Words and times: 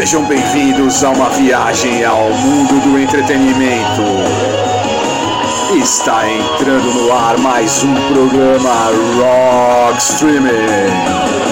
Sejam 0.00 0.24
bem-vindos 0.24 1.04
a 1.04 1.10
uma 1.10 1.28
viagem 1.28 2.02
ao 2.06 2.30
mundo 2.30 2.80
do 2.80 2.98
entretenimento. 2.98 4.00
Está 5.76 6.26
entrando 6.26 6.90
no 6.94 7.12
ar 7.12 7.36
mais 7.36 7.84
um 7.84 7.94
programa 8.08 8.86
Rock 9.18 10.00
Streaming. 10.00 11.49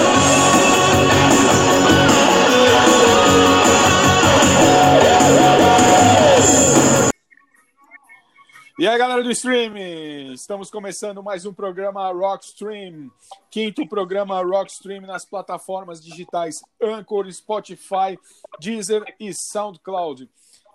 E 8.79 8.87
aí, 8.87 8.97
galera 8.97 9.21
do 9.21 9.29
streaming, 9.29 10.31
estamos 10.31 10.71
começando 10.71 11.21
mais 11.21 11.45
um 11.45 11.53
programa 11.53 12.09
Rockstream, 12.13 13.11
quinto 13.51 13.85
programa 13.85 14.41
Rockstream 14.41 15.01
nas 15.01 15.25
plataformas 15.25 16.01
digitais 16.01 16.61
Anchor, 16.81 17.29
Spotify, 17.29 18.17
Deezer 18.57 19.03
e 19.19 19.33
SoundCloud. 19.33 20.29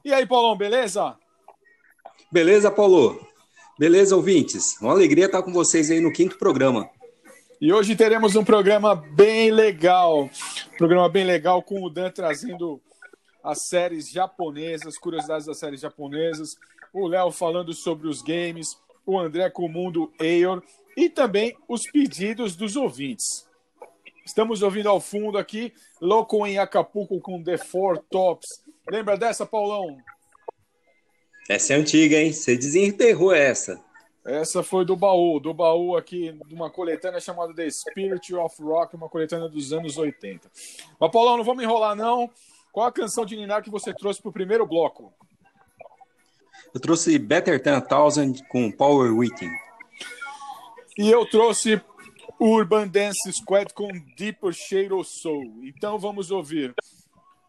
E 0.05 0.13
aí, 0.13 0.27
Paulão, 0.27 0.55
beleza? 0.55 1.17
Beleza, 2.31 2.71
Paulo? 2.71 3.27
Beleza, 3.79 4.15
ouvintes? 4.15 4.79
Uma 4.83 4.93
alegria 4.93 5.25
estar 5.25 5.43
com 5.43 5.51
vocês 5.51 5.91
aí 5.91 5.99
no 5.99 6.13
quinto 6.13 6.37
programa. 6.37 6.91
E 7.59 7.73
hoje 7.73 7.97
teremos 7.97 8.37
um 8.37 8.45
programa 8.45 8.95
bem 8.95 9.51
legal, 9.51 10.25
um 10.25 10.77
programa 10.77 11.09
bem 11.09 11.25
legal 11.25 11.63
com 11.63 11.83
o 11.83 11.89
Dan 11.89 12.11
trazendo 12.11 12.83
as 13.43 13.67
séries 13.67 14.11
japonesas, 14.11 14.99
curiosidades 14.99 15.47
das 15.47 15.59
séries 15.59 15.81
japonesas, 15.81 16.57
o 16.95 17.09
Léo 17.09 17.33
falando 17.33 17.75
sobre 17.75 18.07
os 18.07 18.23
games, 18.23 18.79
o 19.05 19.19
André 19.19 19.51
com 19.51 19.67
o 19.67 19.69
mundo 19.69 20.13
Eor 20.21 20.63
e 20.97 21.11
também 21.11 21.57
os 21.69 21.83
pedidos 21.91 22.55
dos 22.55 22.77
ouvintes. 22.77 23.47
Estamos 24.25 24.63
ouvindo 24.63 24.89
ao 24.89 25.01
fundo 25.01 25.37
aqui 25.37 25.75
Louco 26.01 26.47
em 26.47 26.57
Acapulco 26.57 27.21
com 27.21 27.43
The 27.43 27.59
Four 27.59 27.99
Tops. 28.09 28.47
Lembra 28.89 29.19
dessa, 29.19 29.45
Paulão? 29.45 29.99
Essa 31.51 31.75
é 31.75 31.77
antiga, 31.77 32.17
hein? 32.17 32.33
Você 32.33 32.57
desenterrou 32.57 33.35
essa. 33.35 33.83
Essa 34.25 34.63
foi 34.63 34.87
do 34.87 34.97
baú, 34.97 35.39
do 35.39 35.53
baú 35.53 35.97
aqui, 35.97 36.33
de 36.47 36.55
uma 36.55 36.71
coletânea 36.71 37.21
chamada 37.21 37.53
The 37.53 37.69
Spirit 37.69 38.35
of 38.35 38.63
Rock, 38.63 38.97
uma 38.97 39.09
coletânea 39.09 39.51
dos 39.51 39.71
anos 39.73 39.99
80. 39.99 40.51
Mas, 40.99 41.11
Paulão, 41.11 41.37
não 41.37 41.45
vamos 41.45 41.63
enrolar, 41.63 41.95
não. 41.95 42.31
Qual 42.73 42.87
a 42.87 42.93
canção 42.93 43.27
de 43.27 43.37
Ninar 43.37 43.63
que 43.63 43.71
você 43.71 43.93
trouxe 43.93 44.23
para 44.23 44.31
o 44.31 44.33
primeiro 44.33 44.67
bloco? 44.67 45.13
Eu 46.75 46.81
trouxe 46.81 47.17
Better 47.19 47.63
Than 47.63 47.77
a 47.77 47.81
Thousand 47.81 48.35
com 48.49 48.71
Power 48.71 49.17
Within. 49.17 49.53
E 50.99 51.09
eu 51.09 51.25
trouxe 51.25 51.81
Urban 52.41 52.89
Dance 52.89 53.33
Squad 53.33 53.73
com 53.73 53.89
Deeper 54.17 54.53
Shade 54.53 54.93
of 54.93 55.09
Soul. 55.09 55.61
Então 55.63 55.99
vamos 55.99 56.33
ouvir 56.33 56.75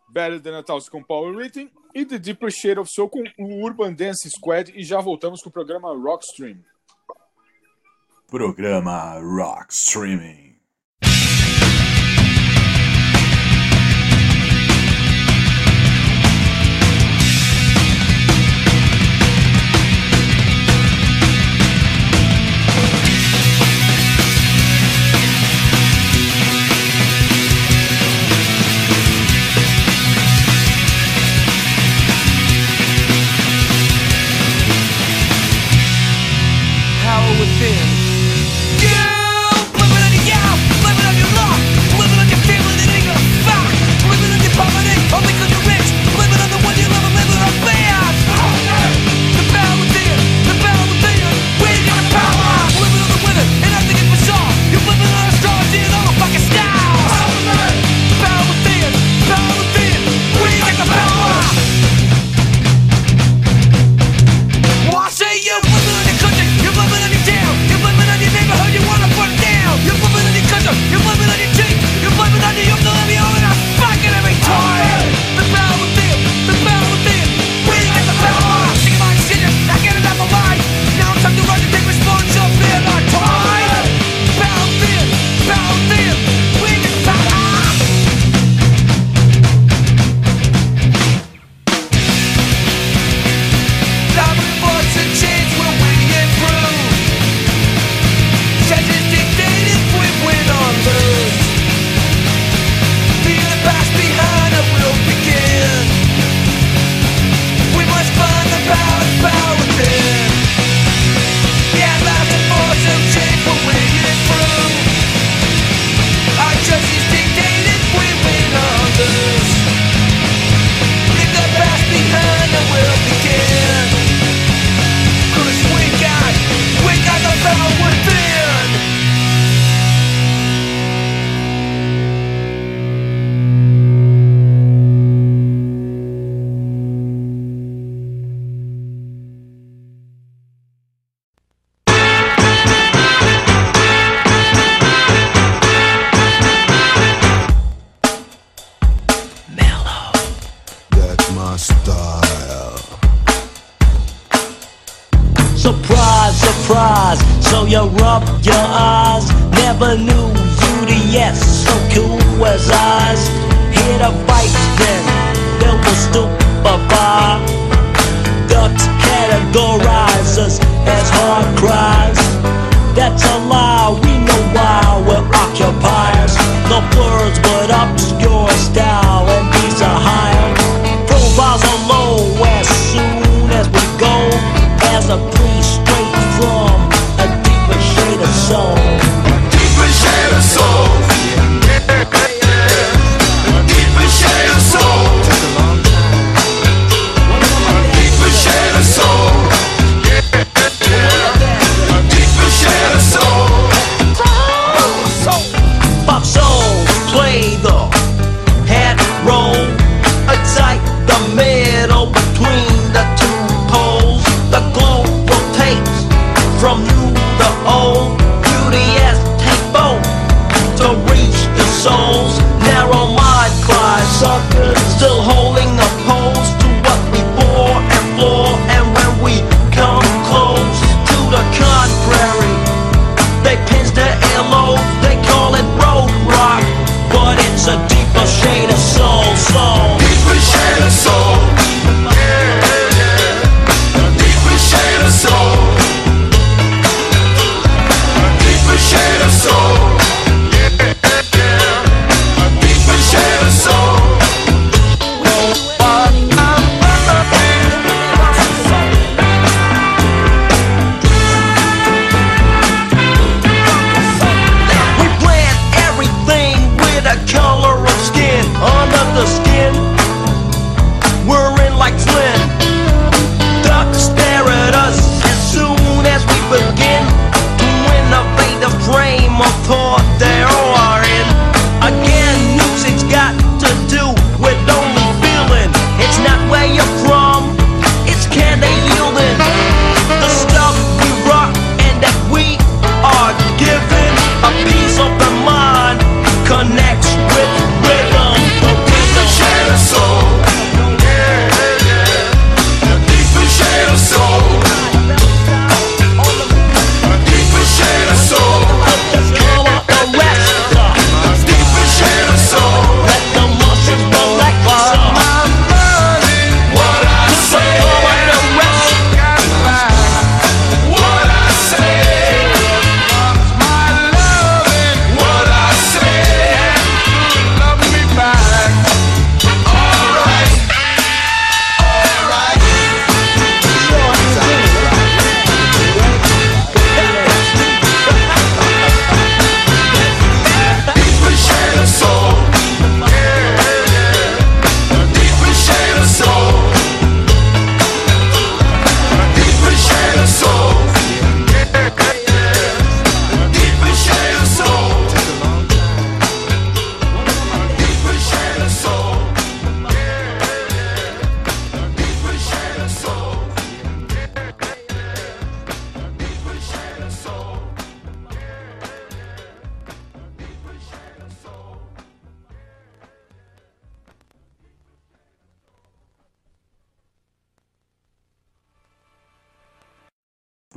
Better 0.09 0.39
Than 0.39 0.59
a 0.59 0.63
Thousand 0.63 0.91
com 0.91 1.03
Power 1.03 1.35
Within 1.35 1.71
e 1.95 2.05
The 2.05 2.19
Deeper 2.19 2.51
Shade 2.51 2.79
of 2.79 2.91
Soul 2.91 3.09
com 3.09 3.23
o 3.39 3.65
Urban 3.65 3.93
Dance 3.93 4.29
Squad. 4.29 4.71
E 4.75 4.83
já 4.83 5.01
voltamos 5.01 5.41
com 5.41 5.49
o 5.49 5.51
programa 5.51 5.91
Rockstream. 5.95 6.63
Programa 8.27 9.19
Rock 9.19 9.73
Streaming. 9.73 10.44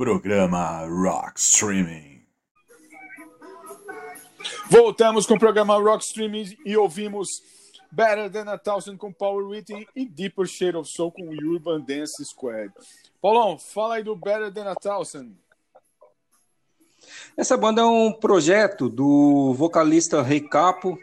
Programa 0.09 0.87
Rock 0.87 1.39
Streaming. 1.39 2.23
Voltamos 4.67 5.27
com 5.27 5.35
o 5.35 5.39
programa 5.39 5.77
Rock 5.77 6.03
Streaming 6.03 6.57
e 6.65 6.75
ouvimos 6.75 7.27
Better 7.91 8.27
Than 8.31 8.51
a 8.51 8.57
Thousand 8.57 8.97
com 8.97 9.13
Power 9.13 9.45
Within 9.45 9.85
e 9.95 10.07
Deeper 10.07 10.47
Shade 10.47 10.77
of 10.77 10.89
Soul 10.89 11.11
com 11.11 11.29
Urban 11.29 11.81
Dance 11.81 12.25
Squad. 12.25 12.73
Paulão, 13.21 13.59
fala 13.59 13.97
aí 13.97 14.03
do 14.03 14.15
Better 14.15 14.51
Than 14.51 14.71
a 14.71 14.73
Thousand. 14.73 15.29
Essa 17.37 17.55
banda 17.55 17.83
é 17.83 17.85
um 17.85 18.11
projeto 18.11 18.89
do 18.89 19.53
vocalista 19.53 20.23
Rei 20.23 20.41
Capo, 20.41 20.97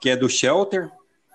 que 0.00 0.10
é 0.10 0.16
do 0.16 0.28
Shelter, 0.28 0.90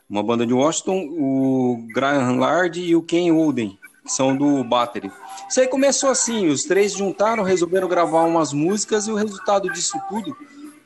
uma 0.09 0.21
banda 0.21 0.45
de 0.45 0.53
Washington, 0.53 1.07
o 1.09 1.87
Graham 1.93 2.35
Lard 2.35 2.81
e 2.81 2.97
o 2.97 3.01
Ken 3.01 3.31
Olden, 3.31 3.79
são 4.05 4.35
do 4.35 4.63
Battery. 4.63 5.11
Isso 5.49 5.61
aí 5.61 5.67
começou 5.67 6.09
assim, 6.09 6.47
os 6.47 6.63
três 6.63 6.93
juntaram, 6.93 7.43
resolveram 7.43 7.87
gravar 7.87 8.23
umas 8.23 8.51
músicas 8.53 9.07
e 9.07 9.11
o 9.11 9.15
resultado 9.15 9.71
disso 9.71 9.99
tudo 10.09 10.35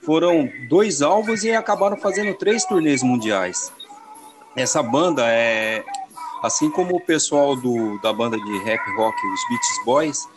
foram 0.05 0.47
dois 0.69 1.01
álbuns 1.01 1.43
e 1.43 1.51
acabaram 1.51 1.97
fazendo 1.97 2.35
três 2.35 2.63
turnês 2.63 3.01
mundiais. 3.01 3.71
Essa 4.55 4.81
banda 4.83 5.23
é, 5.27 5.83
assim 6.43 6.69
como 6.69 6.95
o 6.95 7.01
pessoal 7.01 7.55
do, 7.55 7.99
da 8.01 8.13
banda 8.13 8.37
de 8.37 8.57
rap 8.59 8.81
rock, 8.95 9.17
os 9.27 9.49
Beach 9.49 9.85
Boys, 9.85 10.27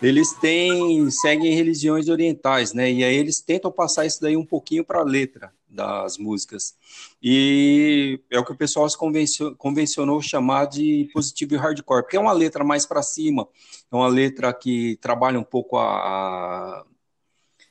eles 0.00 0.32
têm 0.34 1.10
seguem 1.10 1.54
religiões 1.54 2.08
orientais, 2.08 2.72
né? 2.72 2.90
E 2.90 3.02
aí 3.02 3.16
eles 3.16 3.40
tentam 3.40 3.72
passar 3.72 4.06
isso 4.06 4.20
daí 4.20 4.36
um 4.36 4.44
pouquinho 4.44 4.84
para 4.84 5.00
a 5.00 5.04
letra 5.04 5.52
das 5.68 6.18
músicas. 6.18 6.74
E 7.20 8.20
é 8.30 8.38
o 8.38 8.44
que 8.44 8.52
o 8.52 8.56
pessoal 8.56 8.88
se 8.88 8.96
convencio- 8.96 9.56
convencionou 9.56 10.22
chamar 10.22 10.66
de 10.66 11.10
positivo 11.12 11.54
e 11.54 11.56
hardcore, 11.56 12.02
porque 12.02 12.16
é 12.16 12.20
uma 12.20 12.32
letra 12.32 12.62
mais 12.62 12.86
para 12.86 13.02
cima, 13.02 13.48
é 13.90 13.96
uma 13.96 14.06
letra 14.06 14.52
que 14.52 14.96
trabalha 15.00 15.38
um 15.38 15.44
pouco 15.44 15.76
a, 15.76 15.84
a- 15.84 16.84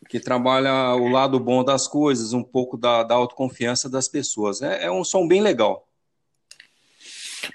que 0.09 0.19
trabalha 0.19 0.95
o 0.95 1.07
lado 1.09 1.39
bom 1.39 1.63
das 1.63 1.87
coisas, 1.87 2.33
um 2.33 2.43
pouco 2.43 2.77
da, 2.77 3.03
da 3.03 3.15
autoconfiança 3.15 3.89
das 3.89 4.07
pessoas. 4.09 4.61
É, 4.61 4.85
é 4.85 4.91
um 4.91 5.03
som 5.03 5.27
bem 5.27 5.41
legal. 5.41 5.87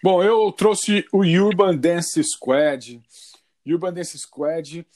Bom, 0.02 0.22
eu 0.22 0.50
trouxe 0.52 1.04
o 1.12 1.18
Urban 1.20 1.76
Dance 1.76 2.22
Squad. 2.24 3.00
Urban 3.66 3.92
Dance 3.92 4.18
Squad, 4.18 4.86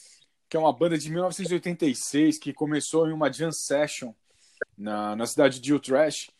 que 0.48 0.56
é 0.56 0.60
uma 0.60 0.72
banda 0.72 0.96
de 0.98 1.10
1986 1.10 2.38
que 2.38 2.52
começou 2.52 3.06
em 3.08 3.12
uma 3.12 3.30
jam 3.32 3.52
session 3.52 4.12
na, 4.76 5.14
na 5.14 5.26
cidade 5.26 5.60
de 5.60 5.72
Utrecht 5.74 6.30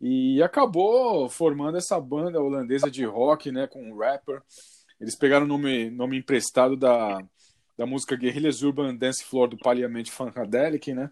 e 0.00 0.42
acabou 0.42 1.28
formando 1.28 1.76
essa 1.76 2.00
banda 2.00 2.40
holandesa 2.40 2.90
de 2.90 3.04
rock, 3.04 3.50
né, 3.50 3.66
com 3.66 3.82
um 3.82 3.96
rapper. 3.96 4.42
Eles 5.00 5.16
pegaram 5.16 5.44
o 5.44 5.48
nome, 5.48 5.90
nome 5.90 6.18
emprestado 6.18 6.76
da, 6.76 7.22
da 7.76 7.86
música 7.86 8.16
Guerrillas 8.16 8.62
Urban 8.62 8.94
Dance 8.94 9.24
Floor 9.24 9.48
do 9.48 9.58
Parliament 9.58 10.06
Funkadelic, 10.06 10.94
né? 10.94 11.10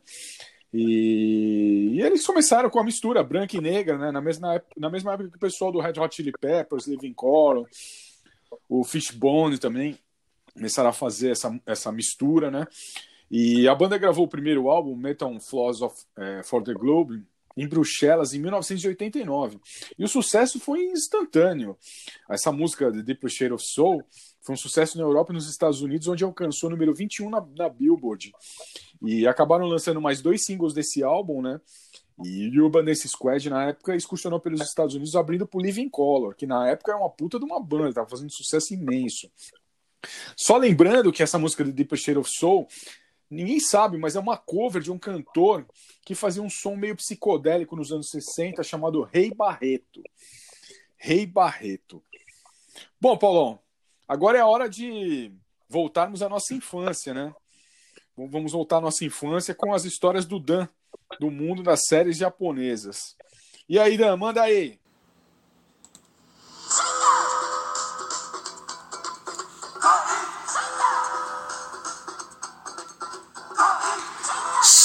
E, 0.72 1.90
e 1.92 2.00
eles 2.00 2.24
começaram 2.24 2.70
com 2.70 2.78
a 2.78 2.84
mistura 2.84 3.22
branca 3.22 3.56
e 3.56 3.60
negra, 3.60 3.98
né? 3.98 4.10
Na 4.10 4.20
mesma, 4.20 4.54
época, 4.54 4.74
na 4.76 4.88
mesma 4.88 5.12
época 5.12 5.30
que 5.30 5.36
o 5.36 5.40
pessoal 5.40 5.70
do 5.70 5.80
Red 5.80 6.00
Hot 6.00 6.14
Chili 6.14 6.32
Peppers, 6.32 6.86
Living 6.86 7.12
Colour, 7.12 7.68
o 8.68 8.82
Fishbone 8.82 9.58
também 9.58 9.98
começaram 10.54 10.88
a 10.90 10.94
fazer 10.94 11.30
essa, 11.30 11.60
essa 11.66 11.92
mistura, 11.92 12.50
né? 12.50 12.66
E 13.30 13.66
a 13.68 13.74
banda 13.74 13.98
gravou 13.98 14.24
o 14.24 14.28
primeiro 14.28 14.68
álbum, 14.68 14.94
Metal 14.94 15.38
Flaws 15.40 15.80
of, 15.80 15.96
eh, 16.18 16.42
for 16.44 16.62
the 16.62 16.74
Globe, 16.74 17.22
em 17.56 17.66
Bruxelas, 17.66 18.34
em 18.34 18.40
1989. 18.40 19.58
E 19.98 20.04
o 20.04 20.08
sucesso 20.08 20.58
foi 20.60 20.84
instantâneo. 20.86 21.76
Essa 22.28 22.52
música, 22.52 22.90
The 22.92 23.02
Deep 23.02 23.28
Shade 23.28 23.52
of 23.52 23.64
Soul, 23.64 24.04
foi 24.40 24.54
um 24.54 24.58
sucesso 24.58 24.98
na 24.98 25.04
Europa 25.04 25.32
e 25.32 25.34
nos 25.34 25.48
Estados 25.48 25.82
Unidos, 25.82 26.08
onde 26.08 26.24
alcançou 26.24 26.68
o 26.68 26.72
número 26.72 26.92
21 26.92 27.30
na, 27.30 27.46
na 27.56 27.68
Billboard. 27.68 28.32
E 29.00 29.26
acabaram 29.26 29.66
lançando 29.66 30.00
mais 30.00 30.20
dois 30.20 30.44
singles 30.44 30.74
desse 30.74 31.02
álbum, 31.02 31.40
né? 31.40 31.60
E 32.24 32.60
Urban 32.60 32.84
Dance 32.84 33.08
Squad, 33.08 33.48
na 33.48 33.68
época, 33.68 33.96
excursionou 33.96 34.38
pelos 34.38 34.60
Estados 34.60 34.94
Unidos, 34.94 35.16
abrindo 35.16 35.46
pro 35.46 35.60
Living 35.60 35.88
Color, 35.88 36.34
que 36.34 36.46
na 36.46 36.68
época 36.68 36.92
era 36.92 37.00
uma 37.00 37.10
puta 37.10 37.38
de 37.38 37.44
uma 37.44 37.60
banda, 37.60 37.94
tava 37.94 38.08
fazendo 38.08 38.30
sucesso 38.30 38.74
imenso. 38.74 39.30
Só 40.36 40.56
lembrando 40.56 41.12
que 41.12 41.22
essa 41.22 41.38
música 41.38 41.64
de 41.64 41.72
Deep 41.72 41.96
Shade 41.96 42.18
of 42.18 42.30
Soul, 42.30 42.66
ninguém 43.32 43.58
sabe, 43.58 43.96
mas 43.96 44.14
é 44.14 44.20
uma 44.20 44.36
cover 44.36 44.82
de 44.82 44.92
um 44.92 44.98
cantor 44.98 45.66
que 46.04 46.14
fazia 46.14 46.42
um 46.42 46.50
som 46.50 46.76
meio 46.76 46.96
psicodélico 46.96 47.74
nos 47.74 47.90
anos 47.90 48.10
60, 48.10 48.62
chamado 48.62 49.02
Rei 49.02 49.32
Barreto. 49.34 50.02
Rei 50.96 51.26
Barreto. 51.26 52.02
Bom, 53.00 53.16
Paulão, 53.16 53.58
agora 54.06 54.38
é 54.38 54.40
a 54.40 54.46
hora 54.46 54.68
de 54.68 55.32
voltarmos 55.68 56.22
à 56.22 56.28
nossa 56.28 56.54
infância, 56.54 57.14
né? 57.14 57.34
Vamos 58.14 58.52
voltar 58.52 58.76
à 58.76 58.80
nossa 58.80 59.04
infância 59.04 59.54
com 59.54 59.72
as 59.72 59.84
histórias 59.84 60.26
do 60.26 60.38
Dan, 60.38 60.68
do 61.18 61.30
mundo 61.30 61.62
das 61.62 61.86
séries 61.86 62.18
japonesas. 62.18 63.16
E 63.68 63.78
aí, 63.78 63.96
Dan, 63.96 64.16
manda 64.16 64.42
aí. 64.42 64.78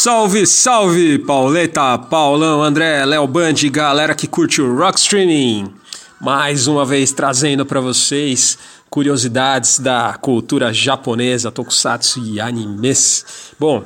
Salve, 0.07 0.47
salve, 0.47 1.19
Pauleta, 1.19 1.97
Paulão, 1.97 2.63
André, 2.63 3.03
Léo 3.03 3.27
Band, 3.27 3.55
galera 3.69 4.15
que 4.15 4.25
curte 4.25 4.61
o 4.61 4.73
Rock 4.73 4.97
Streaming. 4.97 5.67
Mais 6.21 6.65
uma 6.65 6.85
vez 6.85 7.11
trazendo 7.11 7.65
para 7.65 7.81
vocês 7.81 8.57
curiosidades 8.89 9.79
da 9.79 10.13
cultura 10.13 10.71
japonesa, 10.71 11.51
tokusatsu 11.51 12.21
e 12.23 12.39
animes. 12.39 13.51
Bom, 13.59 13.83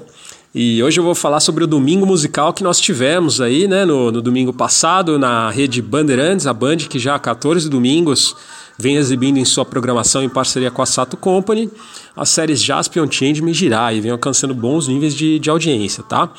e 0.53 0.83
hoje 0.83 0.99
eu 0.99 1.03
vou 1.03 1.15
falar 1.15 1.39
sobre 1.39 1.63
o 1.63 1.67
domingo 1.67 2.05
musical 2.05 2.53
que 2.53 2.61
nós 2.61 2.79
tivemos 2.79 3.41
aí, 3.41 3.67
né, 3.67 3.83
no, 3.83 4.11
no 4.11 4.21
domingo 4.21 4.53
passado, 4.53 5.17
na 5.17 5.49
rede 5.49 5.81
Bandeirantes, 5.81 6.45
a 6.45 6.53
Band, 6.53 6.77
que 6.77 6.99
já 6.99 7.15
há 7.15 7.19
14 7.19 7.67
domingos 7.67 8.35
vem 8.81 8.97
exibindo 8.97 9.37
em 9.37 9.45
sua 9.45 9.63
programação 9.63 10.21
em 10.21 10.29
parceria 10.29 10.69
com 10.69 10.81
a 10.81 10.85
Sato 10.85 11.15
Company 11.15 11.69
as 12.15 12.29
séries 12.29 12.61
Jaspion, 12.61 13.09
Changeman 13.09 13.51
e 13.51 13.53
Jirai, 13.53 13.97
e 13.97 14.01
vem 14.01 14.11
alcançando 14.11 14.53
bons 14.53 14.87
níveis 14.87 15.15
de, 15.15 15.39
de 15.39 15.49
audiência, 15.49 16.03
tá? 16.03 16.29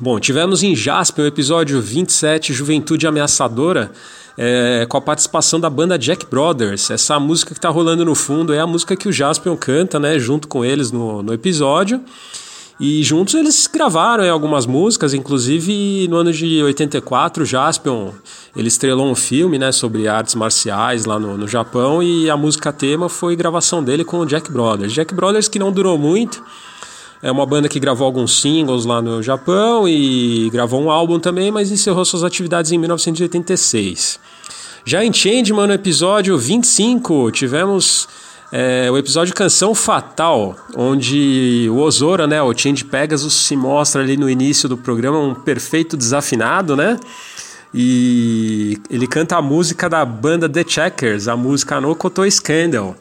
Bom, 0.00 0.18
tivemos 0.18 0.62
em 0.62 0.74
Jaspion 0.74 1.24
o 1.24 1.26
episódio 1.26 1.80
27, 1.80 2.52
Juventude 2.52 3.06
Ameaçadora, 3.06 3.92
é, 4.36 4.86
com 4.88 4.96
a 4.96 5.00
participação 5.00 5.60
da 5.60 5.70
banda 5.70 5.96
Jack 5.96 6.26
Brothers. 6.26 6.90
Essa 6.90 7.20
música 7.20 7.52
que 7.52 7.58
está 7.58 7.68
rolando 7.68 8.04
no 8.04 8.14
fundo 8.14 8.52
é 8.52 8.58
a 8.58 8.66
música 8.66 8.96
que 8.96 9.08
o 9.08 9.12
Jaspion 9.12 9.56
canta, 9.56 10.00
né, 10.00 10.18
junto 10.18 10.48
com 10.48 10.64
eles 10.64 10.90
no, 10.90 11.22
no 11.22 11.32
episódio. 11.32 12.00
E 12.86 13.02
juntos 13.02 13.32
eles 13.32 13.66
gravaram 13.66 14.22
é, 14.22 14.28
algumas 14.28 14.66
músicas, 14.66 15.14
inclusive 15.14 16.06
no 16.06 16.16
ano 16.18 16.30
de 16.30 16.62
84, 16.62 17.42
Jaspion 17.46 18.10
ele 18.54 18.68
estrelou 18.68 19.10
um 19.10 19.14
filme 19.14 19.58
né, 19.58 19.72
sobre 19.72 20.06
artes 20.06 20.34
marciais 20.34 21.06
lá 21.06 21.18
no, 21.18 21.38
no 21.38 21.48
Japão 21.48 22.02
e 22.02 22.28
a 22.28 22.36
música 22.36 22.70
tema 22.74 23.08
foi 23.08 23.34
gravação 23.36 23.82
dele 23.82 24.04
com 24.04 24.18
o 24.18 24.26
Jack 24.26 24.52
Brothers. 24.52 24.92
Jack 24.92 25.14
Brothers 25.14 25.48
que 25.48 25.58
não 25.58 25.72
durou 25.72 25.96
muito, 25.96 26.44
é 27.22 27.32
uma 27.32 27.46
banda 27.46 27.70
que 27.70 27.80
gravou 27.80 28.04
alguns 28.04 28.38
singles 28.42 28.84
lá 28.84 29.00
no 29.00 29.22
Japão 29.22 29.88
e 29.88 30.50
gravou 30.50 30.82
um 30.82 30.90
álbum 30.90 31.18
também, 31.18 31.50
mas 31.50 31.70
encerrou 31.70 32.04
suas 32.04 32.22
atividades 32.22 32.70
em 32.70 32.76
1986. 32.76 34.20
Já 34.84 35.02
em 35.02 35.10
Changeman, 35.10 35.68
no 35.68 35.72
episódio 35.72 36.36
25, 36.36 37.30
tivemos 37.30 38.06
é, 38.52 38.90
o 38.90 38.96
episódio 38.96 39.34
Canção 39.34 39.74
Fatal, 39.74 40.56
onde 40.76 41.66
o 41.70 41.78
Ozora, 41.78 42.26
né, 42.26 42.40
o 42.42 42.56
Change 42.56 42.84
Pegasus, 42.84 43.34
se 43.34 43.56
mostra 43.56 44.02
ali 44.02 44.16
no 44.16 44.28
início 44.30 44.68
do 44.68 44.76
programa 44.76 45.18
um 45.18 45.34
perfeito 45.34 45.96
desafinado, 45.96 46.76
né? 46.76 46.98
E 47.72 48.78
ele 48.88 49.08
canta 49.08 49.36
a 49.36 49.42
música 49.42 49.88
da 49.88 50.04
banda 50.04 50.48
The 50.48 50.64
Checkers, 50.66 51.26
a 51.26 51.36
música 51.36 51.80
No 51.80 51.96
Koto 51.96 52.30
Scandal. 52.30 52.94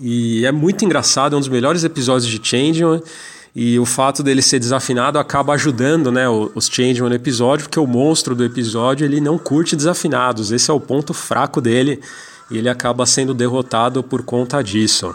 E 0.00 0.44
é 0.44 0.50
muito 0.50 0.84
engraçado, 0.84 1.34
é 1.34 1.36
um 1.36 1.40
dos 1.40 1.48
melhores 1.48 1.84
episódios 1.84 2.28
de 2.28 2.40
Changeman. 2.42 3.00
E 3.54 3.78
o 3.78 3.84
fato 3.84 4.22
dele 4.22 4.42
ser 4.42 4.58
desafinado 4.58 5.18
acaba 5.18 5.52
ajudando 5.54 6.12
né, 6.12 6.28
os 6.28 6.66
Changeman 6.66 7.08
no 7.08 7.14
episódio, 7.14 7.64
porque 7.64 7.80
o 7.80 7.86
monstro 7.86 8.34
do 8.34 8.44
episódio 8.44 9.04
ele 9.04 9.20
não 9.20 9.38
curte 9.38 9.76
desafinados. 9.76 10.50
Esse 10.50 10.70
é 10.70 10.74
o 10.74 10.80
ponto 10.80 11.14
fraco 11.14 11.60
dele 11.60 12.00
e 12.50 12.58
ele 12.58 12.68
acaba 12.68 13.04
sendo 13.06 13.34
derrotado 13.34 14.02
por 14.02 14.22
conta 14.22 14.62
disso. 14.62 15.14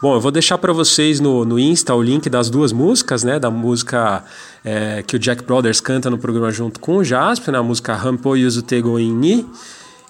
Bom, 0.00 0.14
eu 0.14 0.20
vou 0.20 0.32
deixar 0.32 0.58
para 0.58 0.72
vocês 0.72 1.20
no, 1.20 1.44
no 1.44 1.58
Insta 1.58 1.94
o 1.94 2.02
link 2.02 2.28
das 2.28 2.50
duas 2.50 2.72
músicas, 2.72 3.22
né? 3.22 3.38
Da 3.38 3.50
música 3.50 4.24
é, 4.64 5.02
que 5.06 5.14
o 5.14 5.18
Jack 5.18 5.44
Brothers 5.44 5.80
canta 5.80 6.10
no 6.10 6.18
programa 6.18 6.50
junto 6.50 6.80
com 6.80 6.96
o 6.96 7.04
Jasper, 7.04 7.52
né, 7.52 7.60
música 7.60 7.94
Rampo 7.94 8.34
Yuzutego 8.36 8.98
in 8.98 9.14
Ni, 9.14 9.46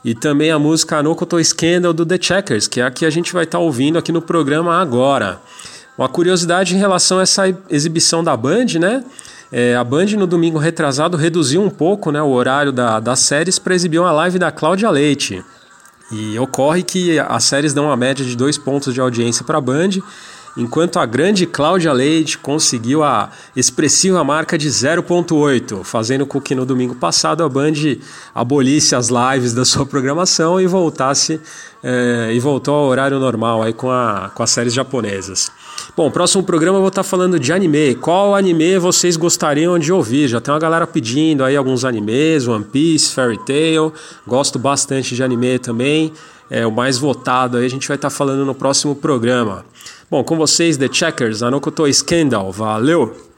e 0.05 0.15
também 0.15 0.51
a 0.51 0.59
música 0.59 1.03
Nokoto 1.03 1.43
Scandal 1.45 1.93
do 1.93 2.07
The 2.07 2.19
Checkers, 2.19 2.67
que 2.67 2.81
é 2.81 2.85
a 2.85 2.91
que 2.91 3.05
a 3.05 3.11
gente 3.11 3.33
vai 3.33 3.45
estar 3.45 3.59
tá 3.59 3.63
ouvindo 3.63 3.99
aqui 3.99 4.13
no 4.13 4.23
programa 4.23 4.81
agora. 4.81 5.41
Uma 5.97 6.09
curiosidade 6.09 6.75
em 6.75 6.79
relação 6.79 7.19
a 7.19 7.23
essa 7.23 7.45
exibição 7.69 8.25
da 8.25 8.37
Band, 8.37 8.79
né? 8.81 9.05
É, 9.53 9.77
a 9.77 9.85
Band 9.85 10.07
no 10.17 10.27
domingo 10.27 10.59
retrasado 10.59 11.19
reduziu 11.19 11.63
um 11.63 11.69
pouco 11.69 12.11
né, 12.11 12.23
o 12.23 12.31
horário 12.31 12.73
da, 12.73 12.99
das 12.99 13.21
séries 13.21 13.59
para 13.59 13.75
exibir 13.75 13.99
uma 13.99 14.11
live 14.11 14.39
da 14.39 14.51
Cláudia 14.51 14.89
Leite. 14.89 15.45
E 16.13 16.39
ocorre 16.39 16.83
que 16.83 17.19
as 17.19 17.45
séries 17.45 17.73
dão 17.73 17.87
uma 17.87 17.97
média 17.97 18.25
de 18.25 18.37
dois 18.37 18.59
pontos 18.59 18.93
de 18.93 19.01
audiência 19.01 19.45
para 19.45 19.57
a 19.57 19.61
Band, 19.61 19.91
enquanto 20.57 20.99
a 20.99 21.07
grande 21.07 21.47
Cláudia 21.47 21.93
Leite 21.93 22.37
conseguiu 22.37 23.03
a 23.03 23.31
expressiva 23.57 24.23
marca 24.23 24.59
de 24.59 24.69
0.8, 24.69 25.83
fazendo 25.83 26.27
com 26.27 26.41
que 26.41 26.55
no 26.55 26.67
domingo 26.67 26.95
passado 26.95 27.43
a 27.43 27.49
Band 27.49 27.73
abolisse 28.35 28.95
as 28.95 29.09
lives 29.09 29.55
da 29.55 29.65
sua 29.65 29.87
programação 29.87 30.61
e 30.61 30.67
voltasse 30.67 31.41
é, 31.83 32.31
e 32.33 32.39
voltou 32.39 32.75
ao 32.75 32.87
horário 32.89 33.19
normal 33.19 33.63
aí 33.63 33.73
com, 33.73 33.91
a, 33.91 34.31
com 34.35 34.43
as 34.43 34.51
séries 34.51 34.75
japonesas. 34.75 35.51
Bom, 35.97 36.11
próximo 36.11 36.43
programa 36.43 36.79
eu 36.79 36.83
vou 36.83 36.89
estar 36.89 37.03
falando 37.03 37.39
de 37.39 37.53
anime. 37.53 37.95
Qual 37.97 38.35
anime 38.35 38.79
vocês 38.79 39.17
gostariam 39.17 39.79
de 39.79 39.93
ouvir? 39.93 40.29
Já 40.29 40.41
tem 40.41 40.53
uma 40.53 40.61
galera 40.61 40.87
pedindo 40.87 41.45
aí 41.45 41.57
alguns 41.57 41.85
animes, 41.85 42.49
One 42.49 42.65
Piece, 42.65 43.13
Fairy 43.15 43.39
Tail. 43.45 43.93
Gosto 44.27 44.59
bastante 44.59 45.15
de 45.15 45.23
anime 45.23 45.59
também. 45.59 46.13
É 46.51 46.67
o 46.67 46.73
mais 46.73 46.99
votado 46.99 47.57
aí 47.57 47.65
a 47.65 47.71
gente 47.71 47.89
vai 47.89 47.97
estar 47.97 48.11
falando 48.11 48.45
no 48.45 48.55
próximo 48.55 48.95
programa. 48.95 49.65
Bom, 50.11 50.23
com 50.23 50.37
vocês, 50.37 50.77
The 50.77 50.89
Checkers, 50.93 51.43
Anokoto 51.43 51.91
Scandal. 51.93 52.53
Valeu! 52.53 53.32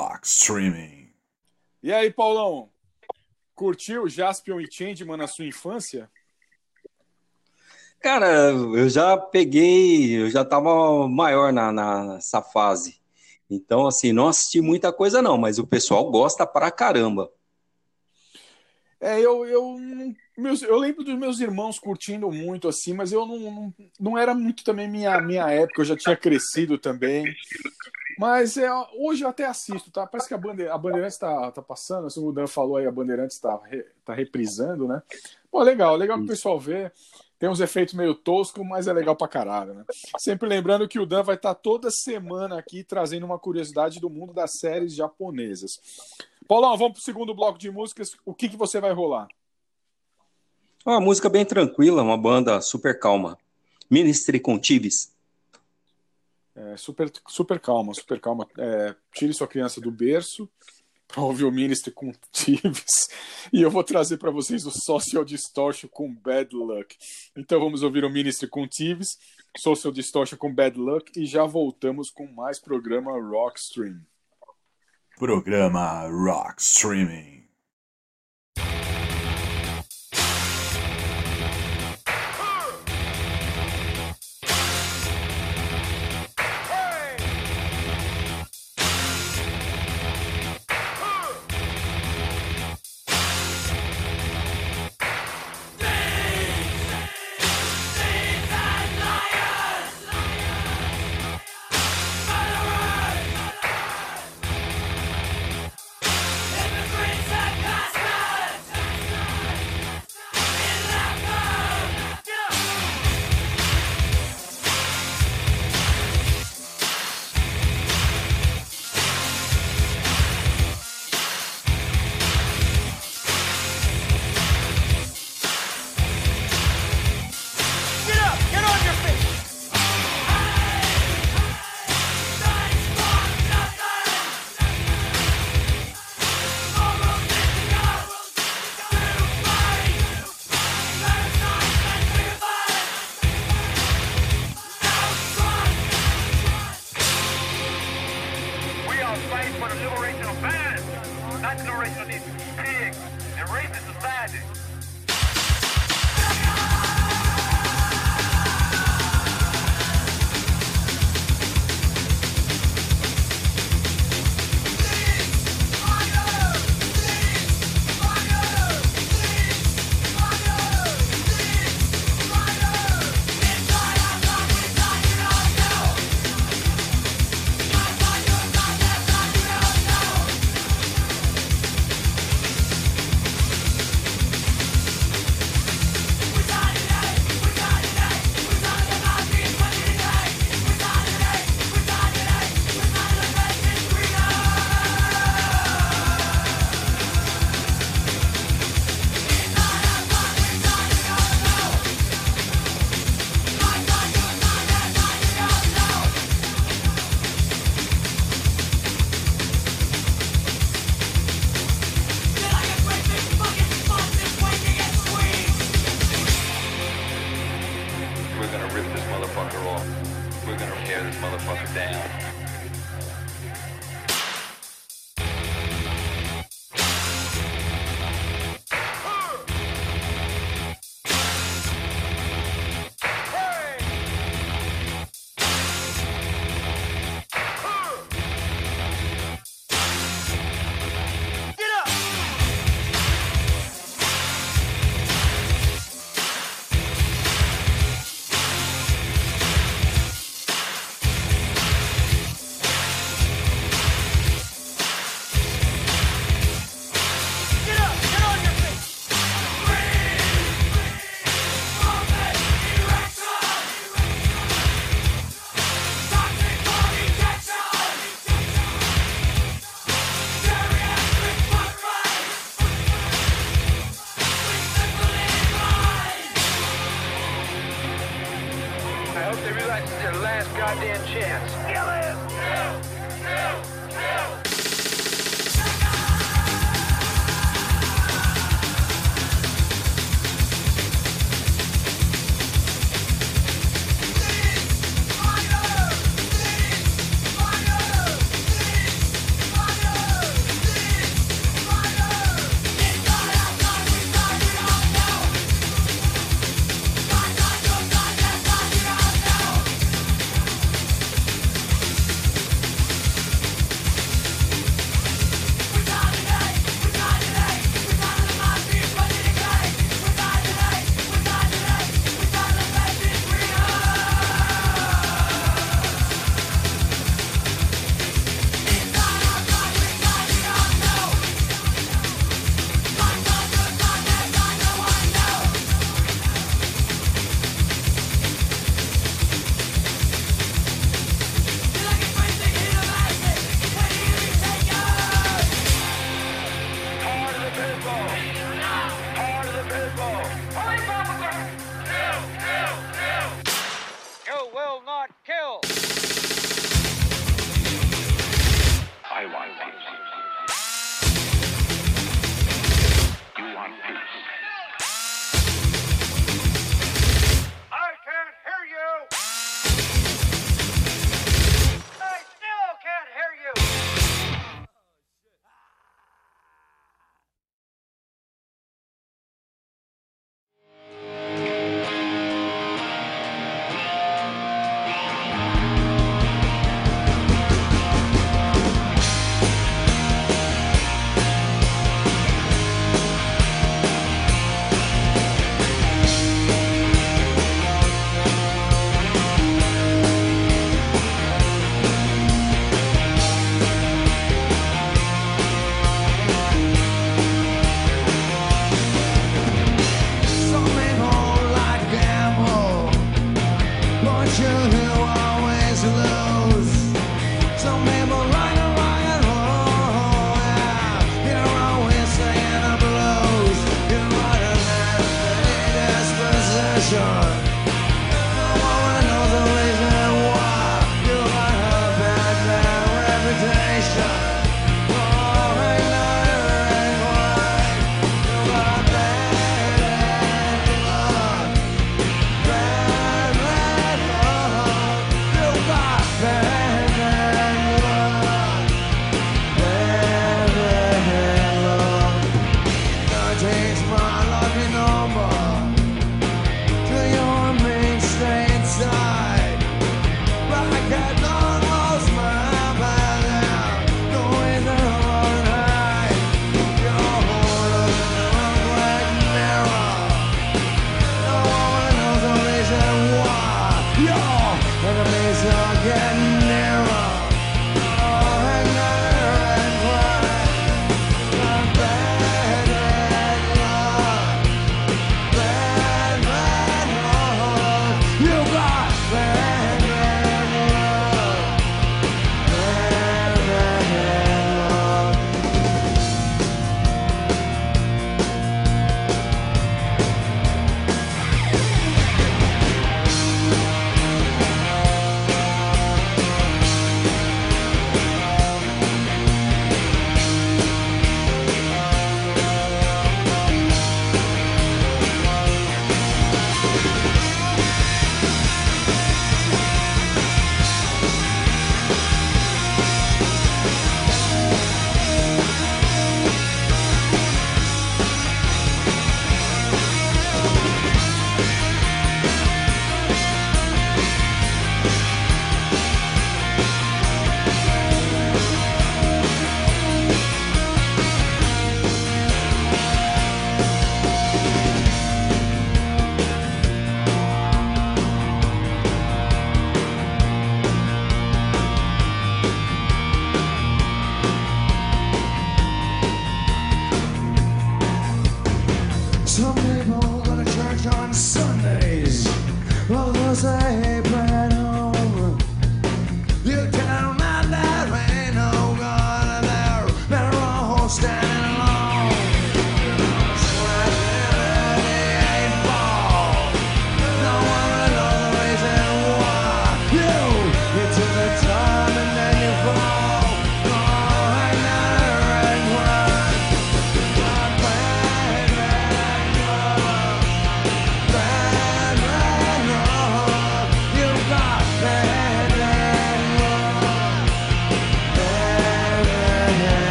Rock 0.00 0.26
Streaming. 0.26 1.12
E 1.82 1.92
aí, 1.92 2.10
Paulão? 2.10 2.70
Curtiu 3.54 4.08
Jaspion 4.08 4.58
e 4.58 4.70
Changeman 4.72 5.18
na 5.18 5.26
sua 5.26 5.44
infância? 5.44 6.10
Cara, 8.00 8.26
eu 8.50 8.88
já 8.88 9.18
peguei, 9.18 10.22
eu 10.22 10.30
já 10.30 10.42
tava 10.42 11.06
maior 11.06 11.52
na, 11.52 11.70
na- 11.70 12.14
nessa 12.14 12.40
fase. 12.40 12.98
Então, 13.50 13.86
assim, 13.86 14.10
não 14.10 14.28
assisti 14.28 14.62
muita 14.62 14.90
coisa 14.90 15.20
não, 15.20 15.36
mas 15.36 15.58
o 15.58 15.66
pessoal 15.66 16.10
gosta 16.10 16.46
pra 16.46 16.70
caramba. 16.70 17.30
É, 18.98 19.20
eu, 19.20 19.44
eu, 19.44 19.76
não- 19.78 20.14
meus, 20.40 20.62
eu 20.62 20.76
lembro 20.76 21.04
dos 21.04 21.16
meus 21.16 21.40
irmãos 21.40 21.78
curtindo 21.78 22.30
muito 22.30 22.66
assim, 22.68 22.92
mas 22.92 23.12
eu 23.12 23.26
não, 23.26 23.38
não, 23.38 23.74
não 23.98 24.18
era 24.18 24.34
muito 24.34 24.64
também 24.64 24.88
minha, 24.88 25.20
minha 25.20 25.48
época, 25.50 25.80
eu 25.80 25.84
já 25.84 25.96
tinha 25.96 26.16
crescido 26.16 26.78
também. 26.78 27.24
Mas 28.18 28.56
é, 28.56 28.68
hoje 28.98 29.24
eu 29.24 29.28
até 29.28 29.46
assisto, 29.46 29.90
tá? 29.90 30.06
Parece 30.06 30.28
que 30.28 30.34
a, 30.34 30.38
Bande, 30.38 30.68
a 30.68 30.76
Bandeirantes 30.76 31.16
tá, 31.16 31.50
tá 31.52 31.62
passando, 31.62 32.06
assim, 32.06 32.22
o 32.22 32.32
Dan 32.32 32.46
falou 32.46 32.76
aí, 32.76 32.86
a 32.86 32.92
Bandeirantes 32.92 33.38
tá, 33.38 33.58
re- 33.64 33.86
tá 34.04 34.12
reprisando, 34.12 34.86
né? 34.86 35.02
Pô, 35.50 35.62
legal, 35.62 35.96
legal 35.96 36.18
que 36.18 36.24
o 36.24 36.28
pessoal 36.28 36.58
vê. 36.58 36.90
Tem 37.38 37.48
uns 37.48 37.60
efeitos 37.60 37.94
meio 37.94 38.14
toscos, 38.14 38.66
mas 38.66 38.86
é 38.86 38.92
legal 38.92 39.16
pra 39.16 39.26
caralho, 39.26 39.72
né? 39.72 39.84
Sempre 40.18 40.46
lembrando 40.46 40.86
que 40.86 40.98
o 40.98 41.06
Dan 41.06 41.22
vai 41.22 41.36
estar 41.36 41.54
toda 41.54 41.90
semana 41.90 42.58
aqui 42.58 42.84
trazendo 42.84 43.24
uma 43.24 43.38
curiosidade 43.38 43.98
do 43.98 44.10
mundo 44.10 44.34
das 44.34 44.58
séries 44.58 44.94
japonesas. 44.94 45.80
Paulão, 46.46 46.76
vamos 46.76 46.94
pro 46.94 47.02
segundo 47.02 47.34
bloco 47.34 47.58
de 47.58 47.70
músicas. 47.70 48.14
O 48.26 48.34
que, 48.34 48.50
que 48.50 48.56
você 48.58 48.78
vai 48.78 48.92
rolar? 48.92 49.28
Uma 50.84 51.00
música 51.00 51.28
bem 51.28 51.44
tranquila, 51.44 52.02
uma 52.02 52.16
banda 52.16 52.60
super 52.60 52.98
calma. 52.98 53.38
Ministry 53.90 54.40
Contives. 54.40 55.12
É, 56.54 56.76
super, 56.76 57.10
super 57.28 57.60
calma, 57.60 57.94
super 57.94 58.20
calma. 58.20 58.46
É, 58.58 58.94
tire 59.14 59.32
sua 59.32 59.46
criança 59.46 59.80
do 59.80 59.90
berço 59.90 60.48
para 61.06 61.22
ouvir 61.22 61.44
o 61.44 61.52
Ministry 61.52 61.92
com 61.92 62.12
Tives. 62.32 63.08
E 63.52 63.62
eu 63.62 63.70
vou 63.70 63.82
trazer 63.82 64.18
para 64.18 64.30
vocês 64.30 64.66
o 64.66 64.70
Social 64.70 65.24
Distortion 65.24 65.88
com 65.88 66.14
Bad 66.14 66.54
Luck. 66.54 66.94
Então 67.34 67.58
vamos 67.58 67.82
ouvir 67.82 68.04
o 68.04 68.10
Ministry 68.10 68.46
com 68.46 68.68
Tives, 68.68 69.18
Social 69.56 69.92
Distortion 69.92 70.36
com 70.36 70.54
Bad 70.54 70.78
Luck 70.78 71.10
e 71.18 71.24
já 71.24 71.44
voltamos 71.44 72.10
com 72.10 72.26
mais 72.26 72.60
programa 72.60 73.12
Rockstream. 73.12 74.02
Programa 75.18 76.06
Rock 76.06 76.60
Streaming. 76.60 77.39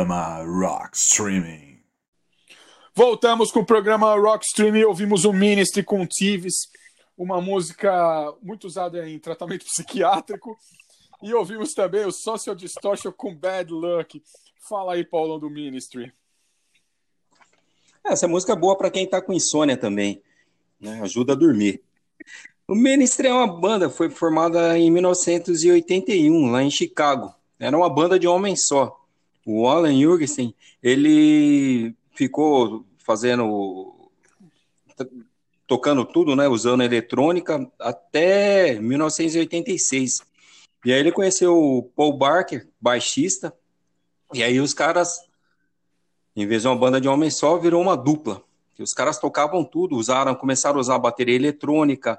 Programa 0.00 0.42
Rock 0.42 0.96
Streaming. 0.96 1.78
Voltamos 2.94 3.52
com 3.52 3.60
o 3.60 3.66
programa 3.66 4.14
Rock 4.14 4.46
Stream 4.46 4.74
e 4.76 4.84
ouvimos 4.84 5.26
o 5.26 5.32
Ministry 5.32 5.82
com 5.82 6.06
Tives, 6.06 6.70
uma 7.18 7.38
música 7.38 8.34
muito 8.40 8.66
usada 8.66 9.06
em 9.06 9.18
tratamento 9.18 9.66
psiquiátrico. 9.68 10.56
E 11.22 11.34
ouvimos 11.34 11.74
também 11.74 12.06
o 12.06 12.12
Social 12.12 12.56
Distortion 12.56 13.12
com 13.12 13.34
Bad 13.34 13.70
Luck. 13.70 14.22
Fala 14.66 14.94
aí, 14.94 15.04
Paulão, 15.04 15.38
do 15.38 15.50
Ministry. 15.50 16.10
Essa 18.02 18.26
música 18.26 18.54
é 18.54 18.56
boa 18.56 18.78
para 18.78 18.90
quem 18.90 19.06
tá 19.06 19.20
com 19.20 19.34
insônia 19.34 19.76
também, 19.76 20.22
né? 20.80 21.02
Ajuda 21.02 21.34
a 21.34 21.36
dormir. 21.36 21.82
O 22.66 22.74
Ministry 22.74 23.26
é 23.26 23.34
uma 23.34 23.46
banda, 23.46 23.90
foi 23.90 24.08
formada 24.08 24.78
em 24.78 24.90
1981, 24.90 26.50
lá 26.50 26.62
em 26.62 26.70
Chicago. 26.70 27.34
Era 27.58 27.76
uma 27.76 27.90
banda 27.90 28.18
de 28.18 28.26
homens 28.26 28.64
só. 28.66 28.99
O 29.46 29.66
Alan 29.66 29.98
Jurgensen, 29.98 30.54
ele 30.82 31.94
ficou 32.14 32.84
fazendo 32.98 33.96
tocando 35.66 36.04
tudo, 36.04 36.34
né, 36.34 36.48
usando 36.48 36.82
eletrônica 36.82 37.70
até 37.78 38.78
1986. 38.80 40.20
E 40.84 40.92
aí 40.92 40.98
ele 40.98 41.12
conheceu 41.12 41.56
o 41.56 41.82
Paul 41.82 42.18
Barker, 42.18 42.68
baixista, 42.80 43.54
e 44.34 44.42
aí 44.42 44.58
os 44.58 44.74
caras 44.74 45.30
em 46.34 46.46
vez 46.46 46.62
de 46.62 46.68
uma 46.68 46.76
banda 46.76 47.00
de 47.00 47.08
homens 47.08 47.34
só, 47.34 47.58
virou 47.58 47.82
uma 47.82 47.96
dupla. 47.96 48.42
Que 48.74 48.82
os 48.82 48.94
caras 48.94 49.18
tocavam 49.18 49.64
tudo, 49.64 49.96
usaram, 49.96 50.34
começaram 50.34 50.76
a 50.76 50.80
usar 50.80 50.98
bateria 50.98 51.34
eletrônica, 51.34 52.18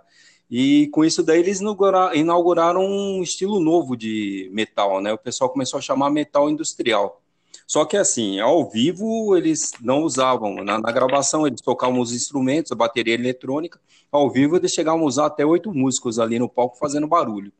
e 0.51 0.87
com 0.89 1.05
isso 1.05 1.23
daí 1.23 1.39
eles 1.39 1.61
inaugura- 1.61 2.13
inauguraram 2.15 2.85
um 2.85 3.23
estilo 3.23 3.59
novo 3.61 3.95
de 3.95 4.49
metal, 4.53 5.01
né? 5.01 5.13
O 5.13 5.17
pessoal 5.17 5.49
começou 5.49 5.77
a 5.77 5.81
chamar 5.81 6.09
metal 6.09 6.49
industrial. 6.49 7.21
Só 7.65 7.85
que 7.85 7.95
assim, 7.95 8.39
ao 8.41 8.69
vivo 8.69 9.33
eles 9.37 9.71
não 9.81 10.03
usavam, 10.03 10.55
na, 10.63 10.77
na 10.77 10.91
gravação 10.91 11.47
eles 11.47 11.61
tocavam 11.61 12.01
os 12.01 12.13
instrumentos, 12.13 12.69
a 12.71 12.75
bateria 12.75 13.13
eletrônica, 13.13 13.79
ao 14.11 14.29
vivo 14.29 14.57
eles 14.57 14.73
chegavam 14.73 15.03
a 15.03 15.07
usar 15.07 15.27
até 15.27 15.45
oito 15.45 15.73
músicos 15.73 16.19
ali 16.19 16.37
no 16.37 16.49
palco 16.49 16.77
fazendo 16.77 17.07
barulho. 17.07 17.53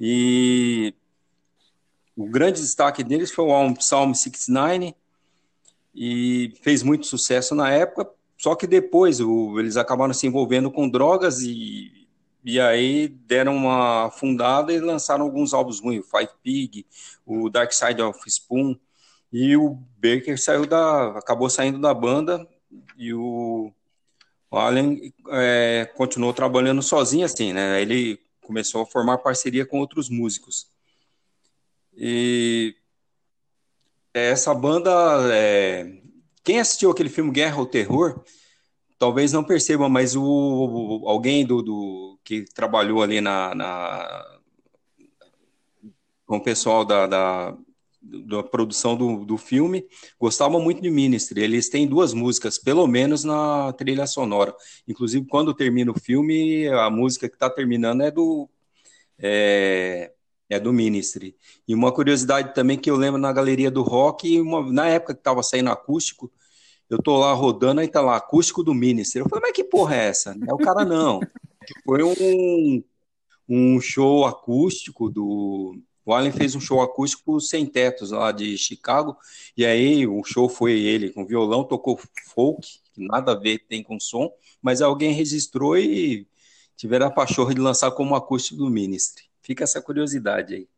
E 0.00 0.94
o 2.16 2.24
grande 2.26 2.60
destaque 2.62 3.04
deles 3.04 3.30
foi 3.30 3.44
o 3.44 3.52
álbum 3.52 3.74
Psalm 3.74 4.14
69, 4.14 4.94
e 5.94 6.54
fez 6.62 6.82
muito 6.82 7.06
sucesso 7.06 7.54
na 7.54 7.70
época, 7.70 8.08
só 8.36 8.54
que 8.54 8.66
depois 8.66 9.20
o- 9.20 9.58
eles 9.58 9.76
acabaram 9.76 10.14
se 10.14 10.26
envolvendo 10.26 10.70
com 10.70 10.88
drogas 10.88 11.40
e, 11.42 11.97
e 12.44 12.60
aí 12.60 13.08
deram 13.08 13.56
uma 13.56 14.06
afundada 14.06 14.72
e 14.72 14.80
lançaram 14.80 15.24
alguns 15.24 15.52
álbuns 15.52 15.80
ruins, 15.80 16.04
o 16.04 16.08
Five 16.08 16.30
Pig, 16.42 16.86
o 17.26 17.50
Dark 17.50 17.72
Side 17.72 18.00
of 18.02 18.18
Spoon, 18.26 18.76
e 19.32 19.56
o 19.56 19.78
Baker 19.96 20.40
saiu 20.40 20.66
da, 20.66 21.18
acabou 21.18 21.50
saindo 21.50 21.78
da 21.78 21.92
banda 21.92 22.48
e 22.96 23.12
o, 23.12 23.72
Allen 24.50 25.12
é, 25.30 25.90
continuou 25.96 26.32
trabalhando 26.32 26.82
sozinho 26.82 27.24
assim, 27.26 27.52
né? 27.52 27.80
Ele 27.82 28.18
começou 28.42 28.82
a 28.82 28.86
formar 28.86 29.18
parceria 29.18 29.66
com 29.66 29.78
outros 29.78 30.08
músicos. 30.08 30.68
E 31.94 32.74
essa 34.14 34.54
banda, 34.54 34.90
é, 35.32 36.00
quem 36.42 36.60
assistiu 36.60 36.90
aquele 36.90 37.10
filme 37.10 37.30
Guerra 37.30 37.56
ao 37.58 37.66
Terror, 37.66 38.22
talvez 38.98 39.32
não 39.32 39.44
perceba, 39.44 39.88
mas 39.88 40.16
o- 40.16 41.04
alguém 41.06 41.44
do, 41.44 41.62
do- 41.62 42.17
que 42.28 42.44
trabalhou 42.52 43.02
ali 43.02 43.22
na, 43.22 43.54
na- 43.54 44.38
com 46.26 46.36
o 46.36 46.42
pessoal 46.42 46.84
da, 46.84 47.06
da, 47.06 47.56
da 48.02 48.42
produção 48.42 48.94
do, 48.94 49.24
do 49.24 49.38
filme 49.38 49.86
gostava 50.20 50.60
muito 50.60 50.82
de 50.82 50.90
Ministry. 50.90 51.40
Eles 51.40 51.70
têm 51.70 51.86
duas 51.86 52.12
músicas, 52.12 52.58
pelo 52.58 52.86
menos 52.86 53.24
na 53.24 53.72
trilha 53.72 54.06
sonora. 54.06 54.54
Inclusive, 54.86 55.24
quando 55.26 55.54
termina 55.54 55.90
o 55.90 55.98
filme, 55.98 56.68
a 56.68 56.90
música 56.90 57.30
que 57.30 57.34
está 57.34 57.48
terminando 57.48 58.02
é 58.02 58.10
do 58.10 58.46
é, 59.18 60.12
é 60.50 60.60
do 60.60 60.70
Ministry. 60.70 61.34
E 61.66 61.74
uma 61.74 61.90
curiosidade 61.90 62.54
também 62.54 62.76
que 62.76 62.90
eu 62.90 62.96
lembro 62.96 63.18
na 63.18 63.32
galeria 63.32 63.70
do 63.70 63.82
rock, 63.82 64.38
uma- 64.38 64.70
na 64.70 64.86
época 64.86 65.14
que 65.14 65.20
estava 65.20 65.42
saindo 65.42 65.70
acústico, 65.70 66.30
eu 66.90 66.98
tô 67.02 67.16
lá 67.16 67.32
rodando, 67.32 67.80
aí 67.80 67.88
tá 67.88 68.02
lá, 68.02 68.16
acústico 68.16 68.62
do 68.62 68.74
Ministry. 68.74 69.20
Eu 69.20 69.28
falei, 69.30 69.44
mas 69.44 69.52
que 69.52 69.64
porra 69.64 69.96
é 69.96 70.08
essa? 70.08 70.36
É 70.46 70.52
o 70.52 70.58
cara 70.58 70.84
não. 70.84 71.20
Foi 71.84 72.02
um, 72.02 72.82
um 73.48 73.80
show 73.80 74.26
acústico 74.26 75.08
do. 75.08 75.80
O 76.04 76.14
Allen 76.14 76.32
fez 76.32 76.54
um 76.54 76.60
show 76.60 76.80
acústico 76.80 77.38
sem 77.40 77.66
tetos 77.66 78.12
lá 78.12 78.32
de 78.32 78.56
Chicago, 78.56 79.16
e 79.56 79.66
aí 79.66 80.06
o 80.06 80.24
show 80.24 80.48
foi 80.48 80.72
ele 80.72 81.10
com 81.10 81.26
violão, 81.26 81.64
tocou 81.64 82.00
folk, 82.32 82.66
que 82.94 83.06
nada 83.06 83.32
a 83.32 83.38
ver 83.38 83.58
tem 83.68 83.82
com 83.82 84.00
som, 84.00 84.32
mas 84.62 84.80
alguém 84.80 85.12
registrou 85.12 85.76
e 85.76 86.26
tiveram 86.76 87.08
a 87.08 87.10
pachorra 87.10 87.54
de 87.54 87.60
lançar 87.60 87.90
como 87.90 88.14
acústico 88.14 88.56
do 88.56 88.70
Ministry. 88.70 89.24
Fica 89.42 89.64
essa 89.64 89.82
curiosidade 89.82 90.54
aí. 90.54 90.68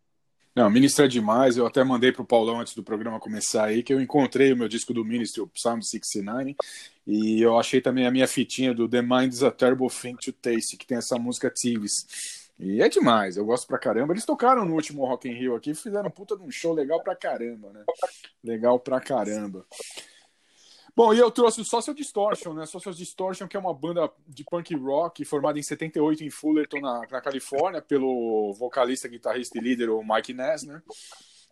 Não, 0.60 0.68
Ministry 0.68 1.06
é 1.06 1.08
demais. 1.08 1.56
Eu 1.56 1.66
até 1.66 1.82
mandei 1.82 2.12
pro 2.12 2.22
Paulão 2.22 2.60
antes 2.60 2.74
do 2.74 2.82
programa 2.82 3.18
começar 3.18 3.64
aí 3.64 3.82
que 3.82 3.94
eu 3.94 3.98
encontrei 3.98 4.52
o 4.52 4.56
meu 4.58 4.68
disco 4.68 4.92
do 4.92 5.02
Ministry, 5.02 5.40
o 5.40 5.46
Psalm 5.46 5.80
69, 5.80 6.54
e 7.06 7.40
eu 7.40 7.58
achei 7.58 7.80
também 7.80 8.06
a 8.06 8.10
minha 8.10 8.28
fitinha 8.28 8.74
do 8.74 8.86
The 8.86 9.00
Mind 9.00 9.32
is 9.32 9.42
a 9.42 9.50
Terrible 9.50 9.88
Thing 9.88 10.16
to 10.16 10.34
Taste, 10.34 10.76
que 10.76 10.86
tem 10.86 10.98
essa 10.98 11.16
música 11.18 11.50
Thieves. 11.50 12.50
E 12.58 12.82
é 12.82 12.90
demais, 12.90 13.38
eu 13.38 13.44
gosto 13.46 13.66
pra 13.66 13.78
caramba. 13.78 14.12
Eles 14.12 14.26
tocaram 14.26 14.66
no 14.66 14.74
último 14.74 15.06
Rock 15.06 15.30
in 15.30 15.32
Rio 15.32 15.54
aqui, 15.54 15.72
fizeram 15.72 16.10
puta 16.10 16.36
de 16.36 16.42
um 16.42 16.50
show 16.50 16.74
legal 16.74 17.02
pra 17.02 17.16
caramba, 17.16 17.72
né? 17.72 17.82
Legal 18.44 18.78
pra 18.78 19.00
caramba. 19.00 19.64
Bom, 20.94 21.14
e 21.14 21.18
eu 21.18 21.30
trouxe 21.30 21.60
o 21.60 21.64
Social 21.64 21.94
Distortion, 21.94 22.52
né? 22.52 22.66
Social 22.66 22.94
Distortion, 22.94 23.46
que 23.46 23.56
é 23.56 23.60
uma 23.60 23.74
banda 23.74 24.10
de 24.26 24.44
punk 24.44 24.74
rock 24.74 25.24
formada 25.24 25.58
em 25.58 25.62
78 25.62 26.24
em 26.24 26.30
Fullerton, 26.30 26.80
na, 26.80 27.00
na 27.10 27.20
Califórnia, 27.20 27.80
pelo 27.80 28.52
vocalista, 28.54 29.08
guitarrista 29.08 29.58
e 29.58 29.60
líder, 29.60 29.90
o 29.90 30.02
Mike 30.02 30.32
Ness, 30.32 30.64
né? 30.64 30.82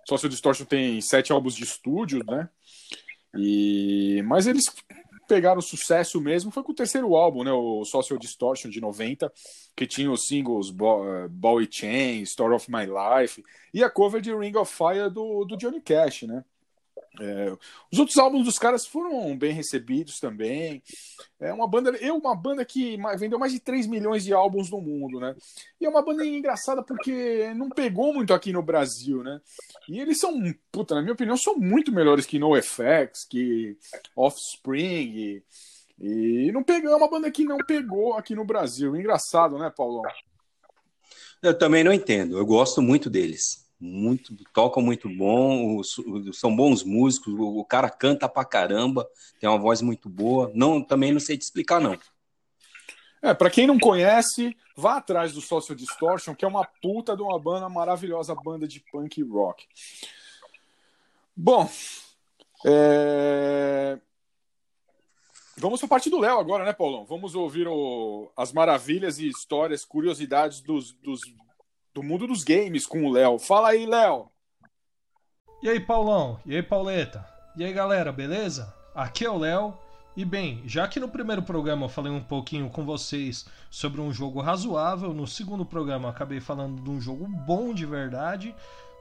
Social 0.07 0.31
Distortion 0.31 0.65
tem 0.65 1.01
sete 1.01 1.33
álbuns 1.33 1.55
de 1.55 1.65
estúdio, 1.65 2.25
né? 2.27 2.49
E... 3.37 4.23
Mas 4.27 4.47
eles 4.47 4.73
pegaram 5.29 5.61
sucesso 5.61 6.19
mesmo, 6.21 6.51
foi 6.51 6.63
com 6.63 6.73
o 6.73 6.75
terceiro 6.75 7.15
álbum, 7.15 7.45
né? 7.45 7.53
O 7.53 7.85
Social 7.85 8.19
Distortion, 8.19 8.71
de 8.71 8.81
90, 8.81 9.31
que 9.77 9.87
tinha 9.87 10.11
os 10.11 10.27
singles 10.27 10.71
eh, 10.71 11.29
Ball 11.29 11.61
e 11.61 11.69
Chain, 11.71 12.23
Story 12.23 12.55
of 12.55 12.71
My 12.71 12.87
Life, 12.87 13.45
e 13.73 13.85
a 13.85 13.91
cover 13.91 14.23
de 14.23 14.35
Ring 14.35 14.57
of 14.57 14.75
Fire 14.75 15.11
do, 15.11 15.45
do 15.45 15.57
Johnny 15.57 15.81
Cash, 15.81 16.23
né? 16.23 16.43
É, 17.21 17.53
os 17.93 17.99
outros 17.99 18.17
álbuns 18.17 18.45
dos 18.45 18.59
caras 18.59 18.87
foram 18.87 19.37
bem 19.37 19.53
recebidos 19.53 20.21
também. 20.21 20.83
É 21.41 21.53
uma 21.53 21.67
banda, 21.67 21.91
eu 22.01 22.17
uma 22.17 22.35
banda 22.35 22.65
que 22.65 22.97
vendeu 23.19 23.39
mais 23.39 23.53
de 23.53 23.61
3 23.61 23.87
milhões 23.87 24.25
de 24.25 24.33
álbuns 24.33 24.71
no 24.71 24.81
mundo, 24.81 25.19
né? 25.19 25.35
E 25.81 25.87
é 25.87 25.89
uma 25.89 26.03
banda 26.03 26.25
engraçada 26.25 26.83
porque 26.83 27.53
não 27.55 27.69
pegou 27.69 28.15
muito 28.15 28.33
aqui 28.33 28.53
no 28.53 28.63
Brasil, 28.63 29.23
né? 29.23 29.41
E 29.89 29.99
eles 29.99 30.19
são, 30.19 30.33
puta, 30.71 30.95
na 30.95 31.03
minha 31.03 31.15
opinião, 31.15 31.37
são 31.37 31.57
muito 31.57 31.93
melhores 31.93 32.27
que 32.27 32.39
NoFX, 32.39 33.25
que 33.29 33.77
Offspring. 34.15 35.43
E, 35.99 36.47
e 36.47 36.53
não 36.53 36.63
pegou, 36.63 36.91
é 36.91 36.97
uma 36.97 37.11
banda 37.11 37.31
que 37.31 37.45
não 37.45 37.59
pegou 37.59 38.15
aqui 38.15 38.35
no 38.35 38.45
Brasil. 38.45 38.95
Engraçado, 38.97 39.59
né, 39.59 39.73
Paulão? 39.75 40.03
Eu 41.43 41.57
também 41.57 41.85
não 41.85 41.93
entendo. 41.93 42.37
Eu 42.37 42.47
gosto 42.47 42.83
muito 42.83 43.09
deles. 43.09 43.68
Muito, 43.81 44.35
tocam 44.53 44.83
muito 44.83 45.09
bom, 45.09 45.81
são 46.33 46.55
bons 46.55 46.83
músicos. 46.83 47.33
O, 47.33 47.65
cara 47.65 47.89
canta 47.89 48.29
pra 48.29 48.45
caramba, 48.45 49.09
tem 49.39 49.49
uma 49.49 49.59
voz 49.59 49.81
muito 49.81 50.09
boa. 50.09 50.51
Não, 50.53 50.83
também 50.83 51.13
não 51.13 51.21
sei 51.21 51.39
te 51.39 51.43
explicar 51.43 51.81
não. 51.81 51.97
É, 53.23 53.33
pra 53.35 53.51
quem 53.51 53.67
não 53.67 53.79
conhece, 53.79 54.57
vá 54.77 54.97
atrás 54.97 55.33
do 55.33 55.41
Social 55.41 55.77
Distortion, 55.77 56.35
que 56.35 56.45
é 56.45 56.49
uma 56.49 56.65
puta 56.65 57.17
de 57.17 57.23
uma 57.23 57.39
banda 57.39 57.69
maravilhosa, 57.69 58.35
banda 58.35 58.67
de 58.67 58.81
punk 58.81 59.23
rock. 59.23 59.67
Bom, 61.37 61.69
é... 62.65 63.99
vamos 65.57 65.79
pra 65.81 65.89
parte 65.89 66.11
do 66.11 66.19
Léo 66.19 66.39
agora, 66.39 66.65
né, 66.65 66.73
Paulão? 66.73 67.05
Vamos 67.05 67.37
ouvir 67.37 67.69
o- 67.69 68.31
as 68.37 68.53
maravilhas 68.53 69.21
e 69.21 69.29
histórias, 69.29 69.85
curiosidades 69.85 70.61
dos, 70.61 70.93
dos- 70.95 71.21
do 71.99 72.03
mundo 72.05 72.29
dos 72.29 72.45
games 72.45 72.87
com 72.87 73.05
o 73.05 73.11
Léo. 73.11 73.41
Fala 73.41 73.71
aí, 73.71 73.85
Léo. 73.85 74.29
E 75.61 75.69
aí, 75.69 75.81
Paulão? 75.81 76.39
E 76.47 76.55
aí, 76.55 76.63
Pauleta? 76.63 77.27
E 77.57 77.65
aí, 77.65 77.73
galera, 77.73 78.13
beleza? 78.13 78.73
Aqui 78.95 79.25
é 79.25 79.31
o 79.31 79.37
Léo. 79.37 79.77
E 80.17 80.25
bem, 80.25 80.63
já 80.65 80.87
que 80.87 81.01
no 81.01 81.09
primeiro 81.09 81.43
programa 81.43 81.87
eu 81.87 81.89
falei 81.89 82.13
um 82.13 82.23
pouquinho 82.23 82.71
com 82.71 82.85
vocês 82.85 83.47
sobre 83.69 84.01
um 84.01 84.13
jogo 84.13 84.41
razoável, 84.41 85.13
no 85.13 85.27
segundo 85.27 85.65
programa 85.65 86.09
acabei 86.09 86.39
falando 86.39 86.81
de 86.81 86.89
um 86.89 87.01
jogo 87.01 87.27
bom 87.27 87.75
de 87.75 87.85
verdade, 87.85 88.55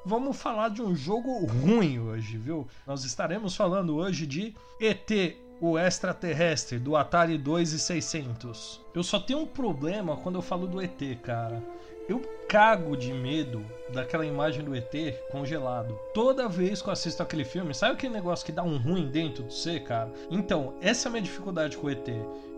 vamos 0.03 0.35
falar 0.35 0.69
de 0.69 0.81
um 0.81 0.95
jogo 0.95 1.45
ruim 1.45 1.99
hoje, 1.99 2.37
viu? 2.37 2.67
Nós 2.85 3.03
estaremos 3.03 3.55
falando 3.55 3.95
hoje 3.95 4.25
de 4.25 4.55
ET 4.81 5.37
o 5.61 5.77
extraterrestre 5.77 6.79
do 6.79 6.95
Atari 6.95 7.37
2600. 7.37 8.81
Eu 8.93 9.03
só 9.03 9.19
tenho 9.19 9.39
um 9.39 9.47
problema 9.47 10.17
quando 10.17 10.35
eu 10.35 10.41
falo 10.41 10.67
do 10.67 10.81
ET, 10.81 10.99
cara. 11.23 11.63
Eu 12.07 12.21
cago 12.47 12.95
de 12.95 13.11
medo 13.11 13.65
daquela 13.89 14.25
imagem 14.25 14.63
do 14.63 14.73
ET 14.73 14.93
congelado. 15.29 15.99
Toda 16.13 16.47
vez 16.47 16.81
que 16.81 16.87
eu 16.87 16.93
assisto 16.93 17.21
aquele 17.21 17.43
filme, 17.43 17.73
sabe 17.73 17.95
aquele 17.95 18.13
negócio 18.13 18.45
que 18.45 18.51
dá 18.53 18.63
um 18.63 18.77
ruim 18.77 19.09
dentro 19.09 19.43
de 19.43 19.53
você, 19.53 19.77
cara? 19.77 20.09
Então, 20.31 20.75
essa 20.79 21.07
é 21.07 21.09
a 21.09 21.11
minha 21.11 21.21
dificuldade 21.21 21.75
com 21.75 21.87
o 21.87 21.89
ET. 21.89 22.07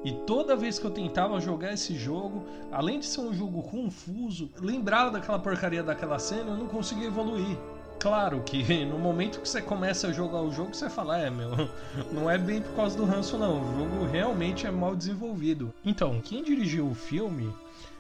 E 0.06 0.12
toda 0.28 0.56
vez 0.56 0.78
que 0.78 0.86
eu 0.86 0.92
tentava 0.92 1.40
jogar 1.42 1.74
esse 1.74 1.96
jogo, 1.96 2.46
além 2.72 3.00
de 3.00 3.08
ser 3.08 3.22
um 3.22 3.34
jogo 3.34 3.64
confuso, 3.64 4.52
lembrava 4.60 5.10
daquela 5.10 5.40
porcaria 5.40 5.82
daquela 5.82 6.20
cena, 6.20 6.52
eu 6.52 6.58
não 6.58 6.68
conseguia 6.68 7.08
evoluir. 7.08 7.58
Claro 8.00 8.42
que 8.44 8.64
no 8.86 9.00
momento 9.00 9.42
que 9.42 9.50
você 9.50 9.64
começa 9.64 10.10
a 10.10 10.14
jogar 10.14 10.42
o 10.42 10.52
jogo, 10.52 10.76
você 10.76 10.92
fala, 10.92 11.18
é 11.18 11.32
meu, 11.32 11.50
não 12.14 12.30
é 12.30 12.38
bem 12.38 12.62
por 12.62 12.76
causa 12.76 12.96
do 12.96 13.04
ranço 13.04 13.36
não, 13.36 13.62
o 13.62 13.80
jogo 13.80 14.06
realmente 14.06 14.68
é 14.68 14.72
mal 14.72 14.96
desenvolvido. 14.96 15.74
Então, 15.84 16.22
quem 16.22 16.44
dirigiu 16.44 16.88
o 16.88 16.94
filme 16.94 17.52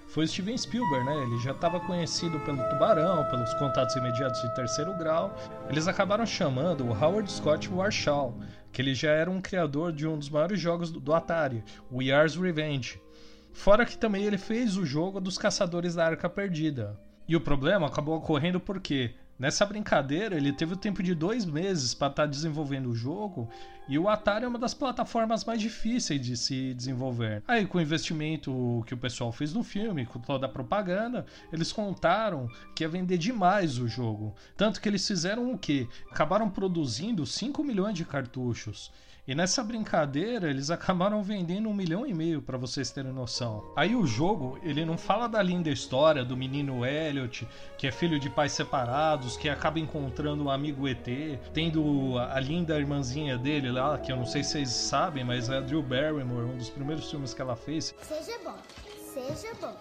foi 0.09 0.25
Steven 0.25 0.57
Spielberg, 0.57 1.05
né? 1.05 1.23
Ele 1.23 1.37
já 1.37 1.51
estava 1.51 1.79
conhecido 1.79 2.39
pelo 2.39 2.67
Tubarão, 2.69 3.23
pelos 3.25 3.53
contatos 3.53 3.95
imediatos 3.95 4.41
de 4.41 4.53
terceiro 4.55 4.91
grau. 4.97 5.35
Eles 5.69 5.87
acabaram 5.87 6.25
chamando 6.25 6.83
o 6.83 6.91
Howard 6.91 7.31
Scott 7.31 7.69
Warshaw, 7.71 8.35
que 8.71 8.81
ele 8.81 8.95
já 8.95 9.11
era 9.11 9.29
um 9.29 9.39
criador 9.39 9.93
de 9.93 10.07
um 10.07 10.17
dos 10.17 10.29
maiores 10.29 10.59
jogos 10.59 10.91
do, 10.91 10.99
do 10.99 11.13
Atari, 11.13 11.63
o 11.91 12.01
Yars 12.01 12.35
Revenge. 12.35 12.99
Fora 13.53 13.85
que 13.85 13.97
também 13.97 14.23
ele 14.23 14.37
fez 14.39 14.77
o 14.77 14.85
jogo 14.85 15.21
dos 15.21 15.37
Caçadores 15.37 15.93
da 15.93 16.07
Arca 16.07 16.27
Perdida. 16.27 16.99
E 17.27 17.35
o 17.35 17.41
problema 17.41 17.85
acabou 17.85 18.17
ocorrendo 18.17 18.59
porque 18.59 19.13
nessa 19.37 19.63
brincadeira 19.63 20.35
ele 20.35 20.51
teve 20.51 20.73
o 20.73 20.77
tempo 20.77 21.03
de 21.03 21.13
dois 21.13 21.45
meses 21.45 21.93
para 21.93 22.09
estar 22.09 22.25
desenvolvendo 22.25 22.89
o 22.89 22.95
jogo 22.95 23.47
e 23.89 23.97
o 23.97 24.07
Atari 24.07 24.45
é 24.45 24.47
uma 24.47 24.59
das 24.59 24.75
plataformas 24.75 25.43
mais 25.43 25.59
difíceis 25.59 26.21
de 26.21 26.37
se 26.37 26.75
desenvolver. 26.75 27.41
Aí, 27.47 27.65
com 27.65 27.79
o 27.79 27.81
investimento 27.81 28.83
que 28.85 28.93
o 28.93 28.97
pessoal 28.97 29.31
fez 29.31 29.51
no 29.51 29.63
filme, 29.63 30.05
com 30.05 30.19
toda 30.19 30.45
a 30.45 30.49
propaganda, 30.49 31.25
eles 31.51 31.71
contaram 31.71 32.47
que 32.75 32.83
ia 32.83 32.87
vender 32.87 33.17
demais 33.17 33.79
o 33.79 33.87
jogo. 33.87 34.35
Tanto 34.55 34.79
que 34.79 34.87
eles 34.87 35.07
fizeram 35.07 35.51
o 35.51 35.57
quê? 35.57 35.87
Acabaram 36.11 36.47
produzindo 36.51 37.25
5 37.25 37.63
milhões 37.63 37.95
de 37.95 38.05
cartuchos. 38.05 38.91
E 39.29 39.35
nessa 39.35 39.63
brincadeira 39.63 40.49
eles 40.49 40.71
acabaram 40.73 41.21
vendendo 41.21 41.69
um 41.69 41.73
milhão 41.73 42.03
e 42.03 42.15
meio 42.15 42.41
para 42.41 42.57
vocês 42.57 42.89
terem 42.89 43.13
noção. 43.13 43.63
Aí 43.75 43.95
o 43.95 44.07
jogo 44.07 44.57
ele 44.63 44.83
não 44.83 44.97
fala 44.97 45.27
da 45.27 45.39
linda 45.39 45.69
história 45.69 46.25
do 46.25 46.35
menino 46.35 46.83
Elliot 46.83 47.47
que 47.77 47.85
é 47.85 47.91
filho 47.91 48.19
de 48.19 48.27
pais 48.27 48.53
separados 48.53 49.37
que 49.37 49.47
acaba 49.47 49.79
encontrando 49.79 50.45
um 50.45 50.49
amigo 50.49 50.87
ET, 50.87 51.07
tendo 51.53 52.17
a 52.17 52.39
linda 52.39 52.79
irmãzinha 52.79 53.37
dele 53.37 53.71
lá 53.81 53.97
que 53.97 54.11
eu 54.11 54.15
não 54.17 54.25
sei 54.25 54.43
se 54.43 54.51
vocês 54.51 54.69
sabem, 54.69 55.23
mas 55.23 55.49
é 55.49 55.57
a 55.57 55.61
Drew 55.61 55.81
Barrymore, 55.81 56.45
um 56.45 56.57
dos 56.57 56.69
primeiros 56.69 57.09
filmes 57.09 57.33
que 57.33 57.41
ela 57.41 57.55
fez. 57.55 57.93
Seja 58.01 58.37
bom, 58.43 58.57
seja 59.13 59.53
bom. 59.59 59.75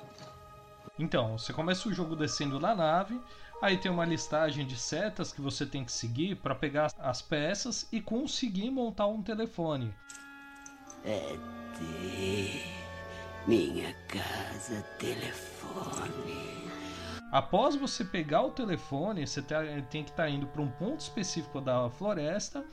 Então, 0.99 1.39
você 1.39 1.53
começa 1.53 1.89
o 1.89 1.95
jogo 1.95 2.17
descendo 2.17 2.59
na 2.59 2.75
nave, 2.75 3.21
aí 3.63 3.77
tem 3.79 3.91
uma 3.91 4.05
listagem 4.05 4.67
de 4.67 4.77
setas 4.77 5.33
que 5.33 5.41
você 5.41 5.65
tem 5.65 5.85
que 5.85 5.93
seguir 5.93 6.37
para 6.37 6.55
pegar 6.55 6.91
as 6.99 7.23
peças 7.23 7.87
e 7.93 8.01
conseguir 8.01 8.71
montar 8.71 9.07
um 9.07 9.23
telefone. 9.23 9.95
ET, 11.05 11.39
minha 13.47 13.95
casa, 14.09 14.83
telefone. 14.99 16.69
Após 17.31 17.77
você 17.77 18.05
pegar 18.05 18.43
o 18.43 18.51
telefone, 18.51 19.27
você 19.27 19.43
tá- 19.43 19.63
tem 19.91 20.03
que 20.03 20.11
estar 20.11 20.29
indo 20.31 20.47
para 20.47 20.63
um 20.63 20.71
ponto 20.71 21.01
específico 21.01 21.61
da 21.61 21.89
floresta 21.91 22.65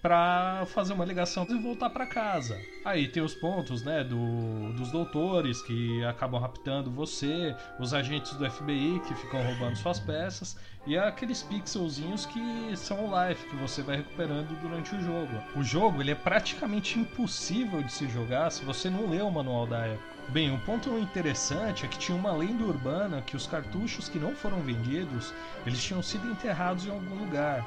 para 0.00 0.64
fazer 0.66 0.92
uma 0.92 1.04
ligação 1.04 1.46
e 1.48 1.58
voltar 1.58 1.90
para 1.90 2.06
casa. 2.06 2.60
Aí 2.84 3.08
tem 3.08 3.22
os 3.22 3.34
pontos, 3.34 3.82
né, 3.82 4.04
do, 4.04 4.72
dos 4.74 4.90
doutores 4.90 5.60
que 5.62 6.04
acabam 6.04 6.40
raptando 6.40 6.90
você, 6.90 7.54
os 7.78 7.92
agentes 7.92 8.32
do 8.34 8.48
FBI 8.50 9.00
que 9.06 9.14
ficam 9.14 9.42
roubando 9.42 9.76
suas 9.76 9.98
peças 9.98 10.56
e 10.86 10.96
aqueles 10.96 11.42
pixelzinhos 11.42 12.26
que 12.26 12.76
são 12.76 13.06
o 13.06 13.28
life 13.28 13.46
que 13.48 13.56
você 13.56 13.82
vai 13.82 13.96
recuperando 13.96 14.58
durante 14.60 14.94
o 14.94 15.00
jogo. 15.00 15.42
O 15.56 15.62
jogo 15.62 16.00
ele 16.00 16.12
é 16.12 16.14
praticamente 16.14 16.98
impossível 16.98 17.82
de 17.82 17.92
se 17.92 18.08
jogar 18.08 18.50
se 18.50 18.64
você 18.64 18.88
não 18.88 19.10
lê 19.10 19.20
o 19.20 19.30
manual 19.30 19.66
da 19.66 19.86
época. 19.86 20.18
Bem, 20.28 20.50
um 20.50 20.58
ponto 20.58 20.90
interessante 20.98 21.86
é 21.86 21.88
que 21.88 21.98
tinha 21.98 22.16
uma 22.16 22.32
lenda 22.32 22.62
urbana 22.62 23.22
que 23.22 23.34
os 23.34 23.46
cartuchos 23.46 24.10
que 24.10 24.18
não 24.18 24.34
foram 24.34 24.60
vendidos, 24.60 25.32
eles 25.66 25.82
tinham 25.82 26.02
sido 26.02 26.30
enterrados 26.30 26.84
em 26.86 26.90
algum 26.90 27.14
lugar. 27.14 27.66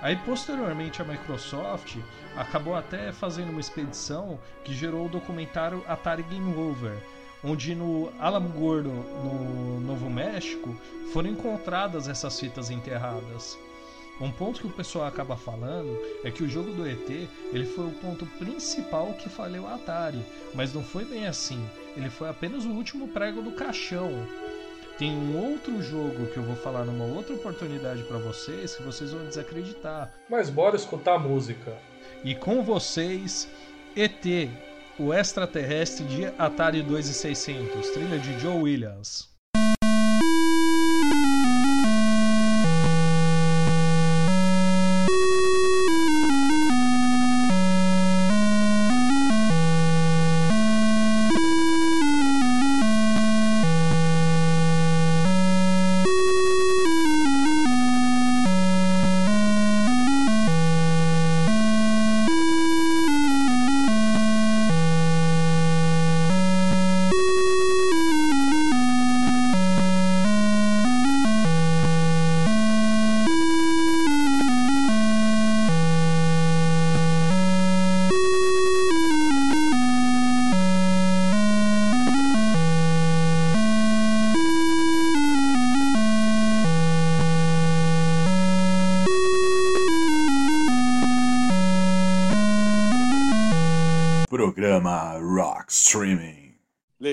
Aí 0.00 0.16
posteriormente 0.16 1.02
a 1.02 1.04
Microsoft 1.04 1.96
acabou 2.36 2.76
até 2.76 3.12
fazendo 3.12 3.50
uma 3.50 3.60
expedição 3.60 4.38
que 4.64 4.74
gerou 4.74 5.06
o 5.06 5.08
documentário 5.08 5.82
Atari 5.88 6.22
Game 6.22 6.54
Over, 6.56 6.96
onde 7.42 7.74
no 7.74 8.12
Alamo 8.20 8.48
Gordo, 8.50 8.90
no 8.90 9.80
Novo 9.80 10.08
México, 10.08 10.76
foram 11.12 11.30
encontradas 11.30 12.08
essas 12.08 12.38
fitas 12.38 12.70
enterradas. 12.70 13.58
Um 14.20 14.32
ponto 14.32 14.60
que 14.60 14.66
o 14.66 14.70
pessoal 14.70 15.06
acaba 15.06 15.36
falando 15.36 15.96
é 16.24 16.30
que 16.30 16.42
o 16.42 16.48
jogo 16.48 16.72
do 16.72 16.88
ET 16.88 17.08
ele 17.52 17.66
foi 17.66 17.86
o 17.86 17.92
ponto 17.92 18.26
principal 18.38 19.14
que 19.14 19.28
falhou 19.28 19.66
a 19.66 19.74
Atari, 19.74 20.24
mas 20.54 20.74
não 20.74 20.82
foi 20.82 21.04
bem 21.04 21.26
assim. 21.26 21.64
Ele 21.96 22.10
foi 22.10 22.28
apenas 22.28 22.64
o 22.64 22.70
último 22.70 23.08
prego 23.08 23.42
do 23.42 23.52
caixão. 23.52 24.10
Tem 24.98 25.12
um 25.12 25.38
outro 25.52 25.80
jogo 25.80 26.26
que 26.26 26.38
eu 26.38 26.42
vou 26.42 26.56
falar 26.56 26.84
numa 26.84 27.04
outra 27.04 27.32
oportunidade 27.32 28.02
para 28.02 28.18
vocês 28.18 28.74
que 28.74 28.82
vocês 28.82 29.12
vão 29.12 29.24
desacreditar. 29.24 30.12
Mas 30.28 30.50
bora 30.50 30.74
escutar 30.74 31.14
a 31.14 31.18
música. 31.20 31.72
E 32.24 32.34
com 32.34 32.64
vocês, 32.64 33.48
ET, 33.94 34.50
o 34.98 35.14
extraterrestre 35.14 36.04
de 36.04 36.26
Atari 36.36 36.82
2600, 36.82 37.90
trilha 37.90 38.18
de 38.18 38.40
Joe 38.40 38.60
Williams. 38.60 39.27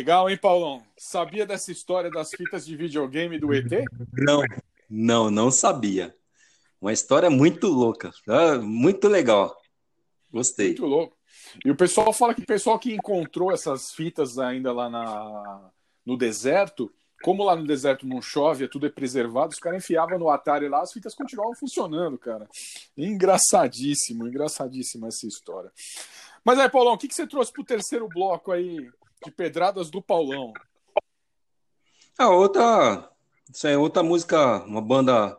Legal, 0.06 0.30
hein, 0.30 0.38
Paulão? 0.38 0.84
Sabia 0.96 1.48
dessa 1.48 1.72
história 1.72 2.12
das 2.12 2.30
fitas 2.30 2.64
de 2.64 2.78
videogame 2.78 3.40
do 3.40 3.52
ET? 3.52 3.72
Não, 4.14 4.44
não, 4.88 5.32
não 5.32 5.50
sabia. 5.50 6.14
Uma 6.80 6.94
história 6.94 7.28
muito 7.28 7.66
louca, 7.66 8.12
ah, 8.28 8.60
muito 8.60 9.08
legal. 9.08 9.60
Gostei. 10.32 10.68
Muito 10.68 10.86
louco. 10.86 11.18
E 11.66 11.72
o 11.72 11.76
pessoal 11.76 12.14
fala 12.14 12.36
que 12.36 12.44
o 12.44 12.46
pessoal 12.46 12.78
que 12.78 12.94
encontrou 12.94 13.52
essas 13.52 13.94
fitas 13.94 14.38
ainda 14.38 14.72
lá 14.72 14.92
na, 14.92 15.72
no 16.06 16.16
deserto, 16.16 16.94
como 17.24 17.44
lá 17.44 17.56
no 17.56 17.66
deserto 17.66 18.06
não 18.06 18.22
chove, 18.22 18.66
é 18.66 18.68
tudo 18.68 18.86
é 18.86 18.92
preservado, 18.92 19.54
os 19.54 19.60
caras 19.60 19.84
enfiavam 19.84 20.20
no 20.20 20.30
Atari 20.30 20.70
lá, 20.70 20.84
as 20.84 20.94
fitas 20.94 21.16
continuavam 21.16 21.56
funcionando, 21.56 22.16
cara. 22.20 22.48
Engraçadíssimo, 22.96 24.28
engraçadíssima 24.28 25.08
essa 25.08 25.26
história. 25.26 25.72
Mas 26.44 26.60
aí, 26.60 26.70
Paulão, 26.70 26.94
o 26.94 26.98
que, 27.00 27.08
que 27.08 27.16
você 27.16 27.26
trouxe 27.26 27.52
pro 27.52 27.64
terceiro 27.64 28.08
bloco 28.08 28.52
aí 28.52 28.88
de 29.26 29.32
pedradas 29.32 29.90
do 29.90 30.02
Paulão? 30.02 30.54
A 32.18 32.30
outra, 32.30 33.12
isso 33.52 33.68
é 33.68 33.78
outra 33.78 34.02
música, 34.02 34.64
uma 34.64 34.82
banda 34.82 35.38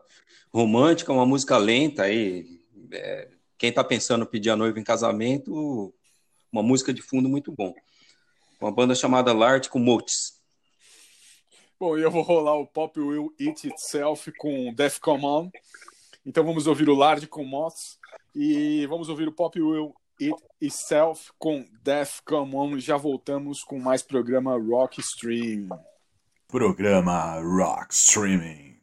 romântica, 0.53 1.13
uma 1.13 1.25
música 1.25 1.57
lenta 1.57 2.03
aí. 2.03 2.61
é, 2.93 3.31
quem 3.57 3.73
tá 3.73 3.83
pensando 3.83 4.25
em 4.25 4.29
pedir 4.29 4.51
a 4.51 4.57
noiva 4.57 4.79
em 4.79 4.85
casamento, 4.85 5.95
uma 6.53 6.63
música 6.63 6.93
de 6.93 7.01
fundo 7.01 7.29
muito 7.29 7.51
bom. 7.53 7.75
Uma 8.61 8.71
banda 8.71 8.95
chamada 8.95 9.33
Lart 9.33 9.69
com 9.69 9.79
Motes. 9.79 10.41
Bom, 11.79 11.99
e 11.99 12.03
eu 12.03 12.11
vou 12.11 12.23
rolar 12.23 12.57
o 12.57 12.67
Pop 12.67 12.99
Will 12.99 13.35
Eat 13.39 13.69
Itself 13.69 14.33
com 14.33 14.73
Defcon 14.75 15.23
On. 15.25 15.51
Então 16.25 16.45
vamos 16.45 16.67
ouvir 16.67 16.89
o 16.89 16.95
Lard 16.95 17.27
com 17.27 17.45
Moths 17.45 17.99
e 18.35 18.87
vamos 18.87 19.09
ouvir 19.09 19.29
o 19.29 19.33
Pop 19.33 19.61
Will 19.61 19.95
It 20.21 20.35
Itself 20.61 21.33
com 21.39 21.65
Death 21.83 22.21
Come 22.25 22.57
On. 22.57 22.79
Já 22.79 22.97
voltamos 22.97 23.63
com 23.63 23.79
mais 23.79 24.03
programa 24.03 24.57
Rock 24.57 25.01
Stream. 25.01 25.69
Programa 26.49 27.41
Rock 27.41 27.93
Streaming. 27.93 28.76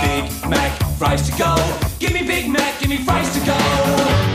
Big 0.00 0.48
Mac 0.48 0.72
fries 0.98 1.28
to 1.28 1.36
go. 1.36 1.54
Give 1.98 2.12
me 2.12 2.26
Big 2.26 2.48
Mac, 2.48 2.80
give 2.80 2.88
me 2.88 2.98
fries 2.98 3.32
to 3.34 3.46
go. 3.46 4.31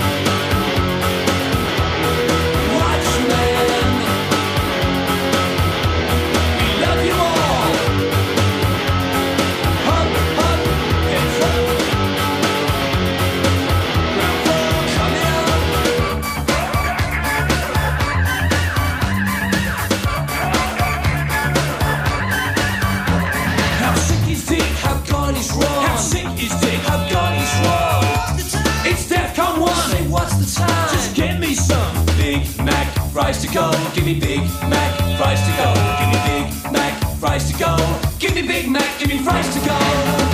Fries 33.28 33.42
to 33.42 33.54
go. 33.54 33.72
Give 33.94 34.06
me 34.06 34.18
Big 34.18 34.40
Mac 34.70 35.18
fries 35.18 35.42
to 35.42 35.52
go. 35.58 35.74
Give 36.00 36.10
me 36.14 36.20
Big 36.30 36.72
Mac 36.72 37.20
fries 37.20 37.52
to 37.52 37.60
go. 37.60 37.76
Give 38.20 38.34
me 38.34 38.48
Big 38.48 38.70
Mac, 38.70 39.00
give 39.00 39.10
me 39.10 39.18
fries 39.18 39.54
to 39.54 39.60
go. 39.68 40.27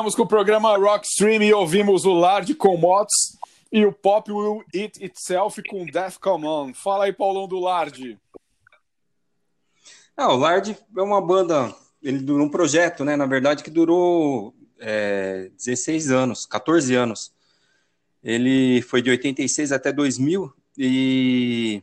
Voltamos 0.00 0.14
com 0.14 0.22
o 0.22 0.26
programa 0.26 0.78
Rock 0.78 1.06
Stream 1.06 1.42
e 1.42 1.52
ouvimos 1.52 2.06
o 2.06 2.14
Lard 2.14 2.54
com 2.54 2.74
Mods 2.74 3.36
e 3.70 3.84
o 3.84 3.92
Pop 3.92 4.32
Will 4.32 4.64
Eat 4.74 4.98
Itself 4.98 5.62
com 5.68 5.84
Death 5.84 6.16
Come 6.18 6.46
On. 6.46 6.72
Fala 6.72 7.04
aí, 7.04 7.12
Paulão 7.12 7.46
do 7.46 7.60
Lard. 7.60 8.18
Ah, 10.16 10.32
o 10.32 10.38
Lard 10.38 10.74
é 10.96 11.02
uma 11.02 11.20
banda, 11.20 11.74
ele 12.02 12.20
durou 12.20 12.46
um 12.46 12.50
projeto, 12.50 13.04
né? 13.04 13.14
Na 13.14 13.26
verdade, 13.26 13.62
que 13.62 13.70
durou 13.70 14.54
é, 14.78 15.50
16 15.58 16.10
anos, 16.10 16.46
14 16.46 16.94
anos. 16.94 17.30
Ele 18.24 18.80
foi 18.80 19.02
de 19.02 19.10
86 19.10 19.70
até 19.70 19.92
2000 19.92 20.50
e 20.78 21.82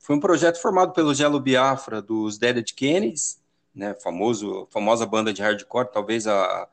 foi 0.00 0.16
um 0.16 0.20
projeto 0.20 0.62
formado 0.62 0.94
pelo 0.94 1.12
Gelo 1.12 1.40
Biafra 1.40 2.00
dos 2.00 2.38
Dead 2.38 2.64
Kennedys, 2.74 3.38
né? 3.74 3.94
Famoso, 4.02 4.66
famosa 4.70 5.04
banda 5.04 5.30
de 5.30 5.42
hardcore, 5.42 5.92
talvez 5.92 6.26
a, 6.26 6.66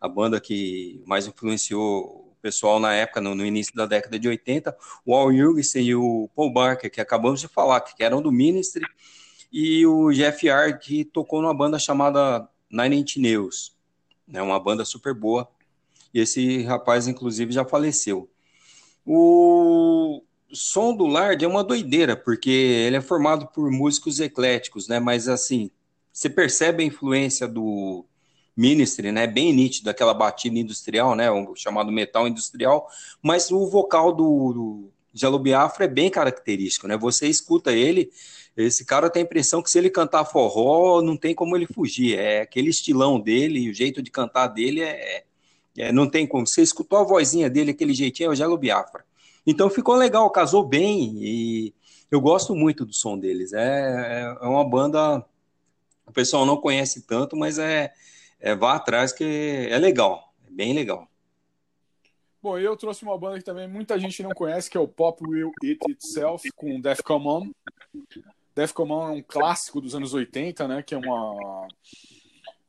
a 0.00 0.08
banda 0.08 0.40
que 0.40 1.02
mais 1.06 1.26
influenciou 1.26 2.28
o 2.30 2.36
pessoal 2.40 2.78
na 2.78 2.94
época, 2.94 3.20
no, 3.20 3.34
no 3.34 3.44
início 3.44 3.74
da 3.74 3.86
década 3.86 4.18
de 4.18 4.28
80, 4.28 4.76
o 5.04 5.14
Al 5.14 5.34
Jurgensen 5.34 5.84
e 5.84 5.94
o 5.94 6.28
Paul 6.34 6.52
Barker, 6.52 6.90
que 6.90 7.00
acabamos 7.00 7.40
de 7.40 7.48
falar, 7.48 7.80
que 7.80 8.02
eram 8.02 8.22
do 8.22 8.30
Ministry, 8.30 8.84
e 9.50 9.84
o 9.86 10.12
Jeff 10.12 10.46
Yard, 10.46 10.78
que 10.78 11.04
tocou 11.04 11.42
numa 11.42 11.54
banda 11.54 11.78
chamada 11.78 12.48
Nine 12.70 13.00
Inch 13.00 13.16
Nails, 13.16 13.76
né, 14.26 14.40
uma 14.42 14.60
banda 14.60 14.84
super 14.84 15.14
boa, 15.14 15.48
e 16.12 16.20
esse 16.20 16.62
rapaz, 16.62 17.08
inclusive, 17.08 17.52
já 17.52 17.64
faleceu. 17.64 18.30
O 19.04 20.22
som 20.52 20.94
do 20.94 21.06
Lard 21.06 21.44
é 21.44 21.48
uma 21.48 21.64
doideira, 21.64 22.16
porque 22.16 22.50
ele 22.50 22.96
é 22.96 23.00
formado 23.00 23.46
por 23.48 23.70
músicos 23.70 24.20
ecléticos, 24.20 24.86
né, 24.86 25.00
mas 25.00 25.28
assim, 25.28 25.70
você 26.12 26.30
percebe 26.30 26.82
a 26.82 26.86
influência 26.86 27.48
do 27.48 28.04
Ministry, 28.58 29.12
né, 29.12 29.26
bem 29.26 29.52
nítido, 29.52 29.88
aquela 29.88 30.12
batida 30.12 30.58
industrial, 30.58 31.14
né, 31.14 31.30
o 31.30 31.54
chamado 31.54 31.92
metal 31.92 32.26
industrial, 32.26 32.88
mas 33.22 33.52
o 33.52 33.66
vocal 33.68 34.12
do, 34.12 34.52
do 34.52 34.92
Gelo 35.14 35.38
Biafra 35.38 35.84
é 35.84 35.88
bem 35.88 36.10
característico, 36.10 36.88
né, 36.88 36.96
você 36.96 37.28
escuta 37.28 37.72
ele, 37.72 38.10
esse 38.56 38.84
cara 38.84 39.08
tem 39.08 39.22
a 39.22 39.24
impressão 39.24 39.62
que 39.62 39.70
se 39.70 39.78
ele 39.78 39.88
cantar 39.88 40.24
forró, 40.24 41.00
não 41.00 41.16
tem 41.16 41.32
como 41.32 41.56
ele 41.56 41.64
fugir. 41.64 42.18
É 42.18 42.40
aquele 42.40 42.70
estilão 42.70 43.20
dele, 43.20 43.70
o 43.70 43.72
jeito 43.72 44.02
de 44.02 44.10
cantar 44.10 44.48
dele 44.48 44.80
é, 44.80 45.22
é 45.76 45.92
não 45.92 46.10
tem 46.10 46.26
como. 46.26 46.44
Você 46.44 46.60
escutou 46.60 46.98
a 46.98 47.04
vozinha 47.04 47.48
dele, 47.48 47.70
aquele 47.70 47.94
jeitinho, 47.94 48.26
é 48.26 48.32
o 48.32 48.34
Gelo 48.34 48.58
Biafra. 48.58 49.04
Então 49.46 49.70
ficou 49.70 49.94
legal, 49.94 50.28
casou 50.30 50.64
bem 50.64 51.22
e 51.22 51.74
eu 52.10 52.20
gosto 52.20 52.52
muito 52.52 52.84
do 52.84 52.92
som 52.92 53.16
deles. 53.16 53.52
É, 53.52 54.36
é 54.42 54.46
uma 54.46 54.68
banda, 54.68 55.24
o 56.04 56.12
pessoal 56.12 56.44
não 56.44 56.56
conhece 56.56 57.02
tanto, 57.02 57.36
mas 57.36 57.58
é, 57.58 57.92
é 58.40 58.54
vá 58.54 58.74
atrás 58.74 59.12
que 59.12 59.68
é 59.70 59.78
legal, 59.78 60.32
é 60.46 60.50
bem 60.50 60.72
legal. 60.72 61.08
Bom, 62.40 62.56
eu 62.56 62.76
trouxe 62.76 63.02
uma 63.02 63.18
banda 63.18 63.38
que 63.38 63.44
também 63.44 63.66
muita 63.66 63.98
gente 63.98 64.22
não 64.22 64.30
conhece, 64.30 64.70
que 64.70 64.76
é 64.76 64.80
o 64.80 64.86
Pop 64.86 65.20
Will 65.26 65.50
Eat 65.62 65.80
Itself, 65.88 66.48
com 66.52 66.80
Defcon 66.80 67.26
On. 67.26 67.50
Defcon 68.54 68.90
On 68.90 69.08
é 69.08 69.12
um 69.12 69.22
clássico 69.22 69.80
dos 69.80 69.94
anos 69.94 70.14
80, 70.14 70.68
né? 70.68 70.82
Que 70.82 70.94
é 70.94 70.98
uma, 70.98 71.66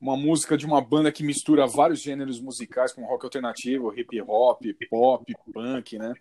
uma 0.02 0.18
música 0.18 0.58
de 0.58 0.66
uma 0.66 0.82
banda 0.82 1.12
que 1.12 1.24
mistura 1.24 1.68
vários 1.68 2.02
gêneros 2.02 2.40
musicais, 2.40 2.92
como 2.92 3.06
rock 3.06 3.26
alternativo, 3.26 3.94
hip 3.98 4.20
hop, 4.22 4.62
pop, 4.90 5.36
punk, 5.54 6.00
né? 6.00 6.14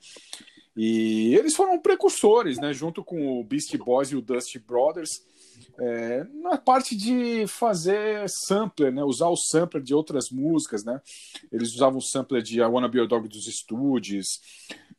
E 0.76 1.34
eles 1.34 1.56
foram 1.56 1.80
precursores, 1.80 2.58
né? 2.58 2.74
Junto 2.74 3.02
com 3.02 3.40
o 3.40 3.44
Beastie 3.44 3.78
Boys 3.78 4.10
e 4.10 4.16
o 4.16 4.22
Dusty 4.22 4.58
Brothers, 4.58 5.22
é, 5.80 6.24
na 6.42 6.58
parte 6.58 6.96
de 6.96 7.46
fazer 7.46 8.28
sampler, 8.28 8.92
né? 8.92 9.02
Usar 9.04 9.28
o 9.28 9.36
sampler 9.36 9.82
de 9.82 9.94
outras 9.94 10.30
músicas, 10.30 10.84
né? 10.84 11.00
Eles 11.52 11.74
usavam 11.74 11.98
o 11.98 12.02
sampler 12.02 12.42
de 12.42 12.58
I 12.58 12.64
Wanna 12.64 12.88
Be 12.88 12.98
Your 12.98 13.06
Dog 13.06 13.28
dos 13.28 13.46
Studios, 13.46 14.40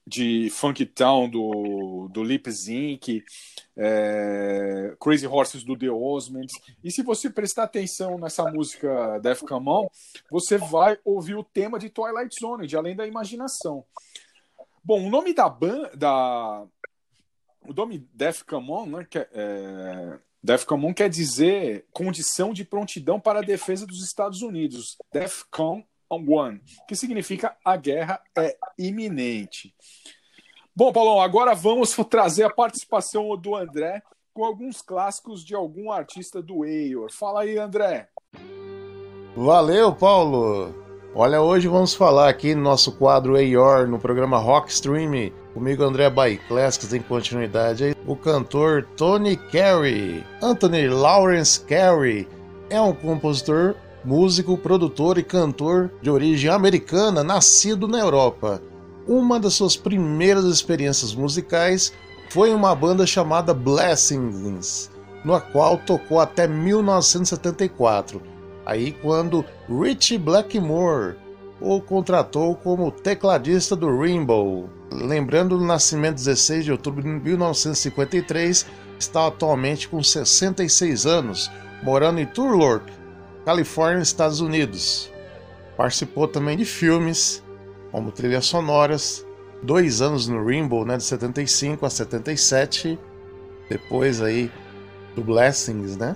de 0.07 0.49
Funky 0.49 0.85
Town 0.85 1.29
do, 1.29 2.07
do 2.11 2.23
Lip 2.23 2.49
Zinc, 2.49 3.23
é, 3.77 4.95
Crazy 4.99 5.27
Horses 5.27 5.63
do 5.63 5.77
The 5.77 5.89
Osmonds. 5.89 6.53
E 6.83 6.91
se 6.91 7.03
você 7.03 7.29
prestar 7.29 7.63
atenção 7.63 8.17
nessa 8.17 8.49
música 8.51 9.21
Come 9.47 9.69
On, 9.69 9.87
você 10.31 10.57
vai 10.57 10.97
ouvir 11.05 11.35
o 11.35 11.43
tema 11.43 11.77
de 11.77 11.89
Twilight 11.89 12.35
Zone, 12.39 12.65
de 12.65 12.75
Além 12.75 12.95
da 12.95 13.05
Imaginação. 13.05 13.85
Bom, 14.83 15.05
o 15.05 15.09
nome 15.09 15.33
da 15.33 15.47
banda, 15.47 15.91
da... 15.95 16.65
o 17.67 17.73
nome 17.73 18.07
Def 18.13 18.43
Come 18.43 18.71
On, 18.71 18.85
né, 18.85 19.07
que 19.07 19.19
é... 19.19 20.19
DEFCON 20.41 20.75
1 20.75 20.93
quer 20.93 21.09
dizer 21.09 21.85
condição 21.91 22.53
de 22.53 22.63
prontidão 22.63 23.19
para 23.19 23.39
a 23.39 23.43
defesa 23.43 23.85
dos 23.85 24.03
Estados 24.03 24.41
Unidos. 24.41 24.97
DEFCON 25.11 25.83
1, 26.11 26.59
que 26.87 26.95
significa 26.95 27.55
a 27.63 27.75
guerra 27.75 28.21
é 28.37 28.57
iminente. 28.77 29.75
Bom, 30.75 30.93
Paulão, 30.93 31.21
agora 31.21 31.53
vamos 31.53 31.91
trazer 32.09 32.43
a 32.43 32.49
participação 32.49 33.35
do 33.37 33.55
André 33.55 34.01
com 34.33 34.45
alguns 34.45 34.81
clássicos 34.81 35.43
de 35.43 35.53
algum 35.53 35.91
artista 35.91 36.41
do 36.41 36.63
Eeyore. 36.63 37.11
Fala 37.11 37.41
aí, 37.41 37.57
André. 37.57 38.07
Valeu, 39.35 39.93
Paulo! 39.93 40.73
Olha, 41.13 41.41
hoje 41.41 41.67
vamos 41.67 41.93
falar 41.93 42.29
aqui 42.29 42.53
no 42.53 42.61
nosso 42.61 42.91
quadro 42.95 43.35
AOR, 43.35 43.87
no 43.87 43.99
programa 43.99 44.37
Rock 44.37 44.71
Stream, 44.71 45.33
comigo 45.59 45.83
André 45.83 46.09
Bay 46.09 46.39
Classics 46.47 46.93
em 46.93 47.01
continuidade, 47.01 47.83
aí, 47.83 47.95
o 48.07 48.15
cantor 48.15 48.87
Tony 48.95 49.35
Carey. 49.35 50.23
Anthony 50.41 50.87
Lawrence 50.87 51.59
Carey 51.59 52.25
é 52.69 52.79
um 52.79 52.93
compositor, 52.93 53.75
músico, 54.05 54.57
produtor 54.57 55.17
e 55.17 55.23
cantor 55.23 55.91
de 56.01 56.09
origem 56.09 56.49
americana, 56.49 57.25
nascido 57.25 57.89
na 57.89 57.99
Europa. 57.99 58.61
Uma 59.05 59.37
das 59.37 59.55
suas 59.55 59.75
primeiras 59.75 60.45
experiências 60.45 61.13
musicais 61.13 61.91
foi 62.29 62.51
em 62.51 62.55
uma 62.55 62.73
banda 62.73 63.05
chamada 63.05 63.53
Blessings, 63.53 64.89
na 65.25 65.41
qual 65.41 65.77
tocou 65.77 66.21
até 66.21 66.47
1974 66.47 68.21
aí 68.65 68.91
quando 68.91 69.43
Richie 69.67 70.17
Blackmore 70.17 71.17
o 71.59 71.81
contratou 71.81 72.55
como 72.55 72.91
tecladista 72.91 73.75
do 73.75 73.99
Rainbow. 73.99 74.69
Lembrando 74.91 75.57
do 75.57 75.63
nascimento 75.63 76.15
16 76.15 76.65
de 76.65 76.71
outubro 76.71 77.01
de 77.03 77.07
1953, 77.07 78.65
está 78.97 79.27
atualmente 79.27 79.87
com 79.87 80.01
66 80.01 81.05
anos, 81.05 81.51
morando 81.83 82.19
em 82.19 82.25
Turlock, 82.25 82.91
Califórnia, 83.45 84.01
Estados 84.01 84.41
Unidos. 84.41 85.11
Participou 85.77 86.27
também 86.27 86.57
de 86.57 86.65
filmes, 86.65 87.43
como 87.91 88.11
trilhas 88.11 88.45
sonoras, 88.45 89.25
dois 89.61 90.01
anos 90.01 90.27
no 90.27 90.43
Rainbow, 90.43 90.85
né, 90.85 90.97
de 90.97 91.03
75 91.03 91.85
a 91.85 91.89
77, 91.89 92.97
depois 93.69 94.21
aí 94.21 94.51
do 95.15 95.23
Blessings, 95.23 95.97
né? 95.97 96.15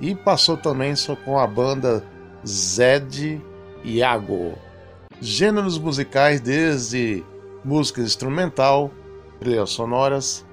E 0.00 0.14
passou 0.14 0.56
também 0.56 0.94
só 0.96 1.14
com 1.16 1.38
a 1.38 1.46
banda 1.46 2.02
Zed 2.46 3.40
Iago. 3.84 4.54
Gêneros 5.20 5.78
musicais 5.78 6.40
desde 6.40 7.24
música 7.66 8.00
instrumental, 8.00 8.92
trilhas 9.40 9.70
sonoras, 9.70 10.46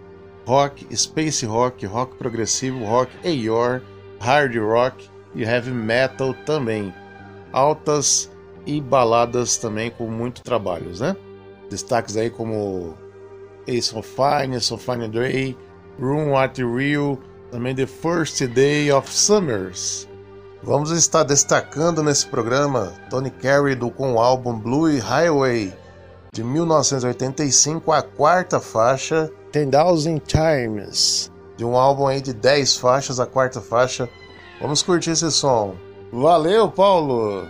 rock, 0.47 0.86
space 0.95 1.45
rock, 1.45 1.86
rock 1.86 2.16
progressivo, 2.18 2.84
rock 2.84 3.11
AOR, 3.24 3.82
hard 4.20 4.57
rock 4.57 5.07
e 5.36 5.43
heavy 5.43 5.72
metal 5.72 6.34
também. 6.45 6.91
Altas 7.51 8.32
e 8.66 8.82
baladas 8.82 9.57
também 9.57 9.91
com 9.91 10.09
muito 10.09 10.41
trabalhos, 10.41 11.01
né? 11.01 11.16
Destaques 11.70 12.18
aí 12.18 12.32
como 12.32 12.97
Ace 13.68 13.95
of 13.95 14.09
Fine, 14.09 14.55
Ace 14.55 14.74
of 14.74 14.84
Fine 14.84 15.07
Day, 15.09 15.55
Room 15.99 16.36
at 16.36 16.57
Rio, 16.57 17.20
também 17.51 17.76
The 17.76 17.86
First 17.86 18.43
Day 18.47 18.91
of 18.91 19.07
Summers. 19.14 20.09
Vamos 20.64 20.89
estar 20.89 21.24
destacando 21.24 22.01
nesse 22.01 22.26
programa 22.26 22.91
Tony 23.11 23.30
Carey 23.30 23.76
do 23.76 23.91
com 23.91 24.14
o 24.14 24.20
álbum 24.20 24.57
Blue 24.57 24.97
Highway 24.97 25.82
de 26.34 26.43
1985, 26.43 27.91
a 27.91 28.01
quarta 28.01 28.59
faixa 28.59 29.31
Ten 29.51 29.69
Thousand 29.69 30.17
Times, 30.25 31.31
de 31.55 31.63
um 31.63 31.77
álbum 31.77 32.07
aí 32.07 32.19
de 32.19 32.34
10 32.34 32.75
faixas, 32.77 33.19
a 33.19 33.27
quarta 33.27 33.61
faixa. 33.61 34.09
Vamos 34.59 34.81
curtir 34.81 35.11
esse 35.11 35.31
som. 35.31 35.75
Valeu, 36.11 36.71
Paulo! 36.71 37.47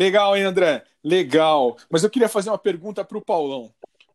Legal, 0.00 0.34
hein, 0.34 0.44
André? 0.44 0.82
Legal. 1.04 1.76
Mas 1.90 2.02
eu 2.02 2.08
queria 2.08 2.26
fazer 2.26 2.48
uma 2.48 2.56
pergunta 2.56 3.04
para 3.04 3.18
o 3.18 3.22
Paulão. 3.22 3.70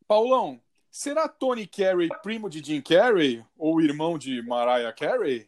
Paulão, 0.07 0.59
será 0.89 1.27
Tony 1.27 1.67
Carey 1.67 2.09
primo 2.23 2.49
de 2.49 2.59
Jim 2.65 2.81
Carrey 2.81 3.45
ou 3.55 3.79
irmão 3.79 4.17
de 4.17 4.41
Mariah 4.41 4.91
Carey? 4.91 5.47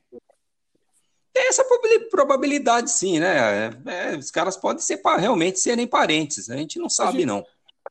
Tem 1.34 1.48
essa 1.48 1.64
probabil- 1.66 2.10
probabilidade, 2.12 2.92
sim, 2.92 3.18
né? 3.18 3.72
É, 3.88 4.14
é, 4.14 4.16
os 4.16 4.30
caras 4.30 4.56
podem 4.56 4.80
ser 4.80 5.02
realmente 5.18 5.60
serem 5.60 5.88
parentes, 5.88 6.48
né? 6.48 6.56
A 6.56 6.60
gente 6.60 6.78
não 6.78 6.88
sabe, 6.88 7.14
gente- 7.14 7.26
não. 7.26 7.44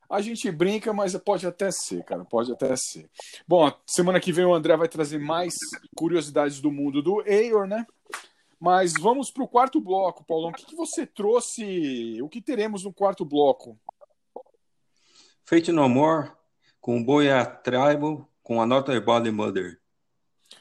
A 0.08 0.20
gente 0.20 0.48
brinca, 0.52 0.92
mas 0.92 1.16
pode 1.16 1.48
até 1.48 1.68
ser, 1.72 2.04
cara. 2.04 2.24
Pode 2.24 2.52
até 2.52 2.76
ser. 2.76 3.10
Bom, 3.46 3.72
semana 3.84 4.20
que 4.20 4.30
vem 4.30 4.44
o 4.44 4.54
André 4.54 4.76
vai 4.76 4.86
trazer 4.86 5.18
mais 5.18 5.52
curiosidades 5.96 6.60
do 6.60 6.70
mundo 6.70 7.02
do 7.02 7.24
Eeyore, 7.26 7.68
né? 7.68 7.84
Mas 8.66 8.94
vamos 8.94 9.30
para 9.30 9.44
o 9.44 9.48
quarto 9.48 9.80
bloco, 9.80 10.24
Paulão. 10.24 10.50
O 10.50 10.52
que, 10.52 10.66
que 10.66 10.74
você 10.74 11.06
trouxe? 11.06 12.20
O 12.20 12.28
que 12.28 12.42
teremos 12.42 12.82
no 12.82 12.92
quarto 12.92 13.24
bloco? 13.24 13.78
Fate 15.44 15.70
No 15.70 15.88
More, 15.88 16.32
com 16.80 17.00
Boia 17.00 17.46
Tribal, 17.46 18.28
com 18.42 18.60
Another 18.60 19.00
Body 19.00 19.30
Mother. 19.30 19.78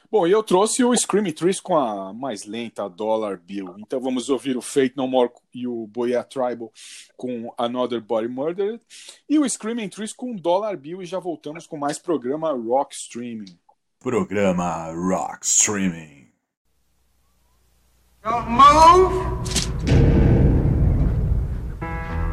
Bom, 0.08 0.24
e 0.24 0.30
eu 0.30 0.40
trouxe 0.44 0.84
o 0.84 0.96
Screaming 0.96 1.32
Trees 1.32 1.58
com 1.58 1.76
a 1.76 2.14
mais 2.14 2.44
lenta, 2.44 2.84
a 2.84 2.88
Dollar 2.88 3.38
Bill. 3.38 3.74
Então 3.80 4.00
vamos 4.00 4.28
ouvir 4.28 4.56
o 4.56 4.62
Fate 4.62 4.96
No 4.96 5.08
More 5.08 5.32
e 5.52 5.66
o 5.66 5.88
Boya 5.88 6.22
Tribal 6.22 6.72
com 7.16 7.52
Another 7.58 8.00
Body 8.00 8.28
Murder. 8.28 8.80
E 9.28 9.36
o 9.36 9.50
Screaming 9.50 9.88
Trees 9.88 10.12
com 10.12 10.36
Dollar 10.36 10.76
Bill. 10.76 11.02
E 11.02 11.06
já 11.06 11.18
voltamos 11.18 11.66
com 11.66 11.76
mais 11.76 11.98
programa 11.98 12.52
Rock 12.52 12.94
Streaming. 12.94 13.58
Programa 13.98 14.92
Rock 14.92 15.44
Streaming. 15.44 16.25
Don't 18.26 18.50
move. 18.50 19.12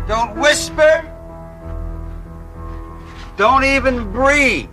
Don't 0.08 0.36
whisper. 0.40 1.08
Don't 3.38 3.64
even 3.64 4.12
breathe. 4.12 4.70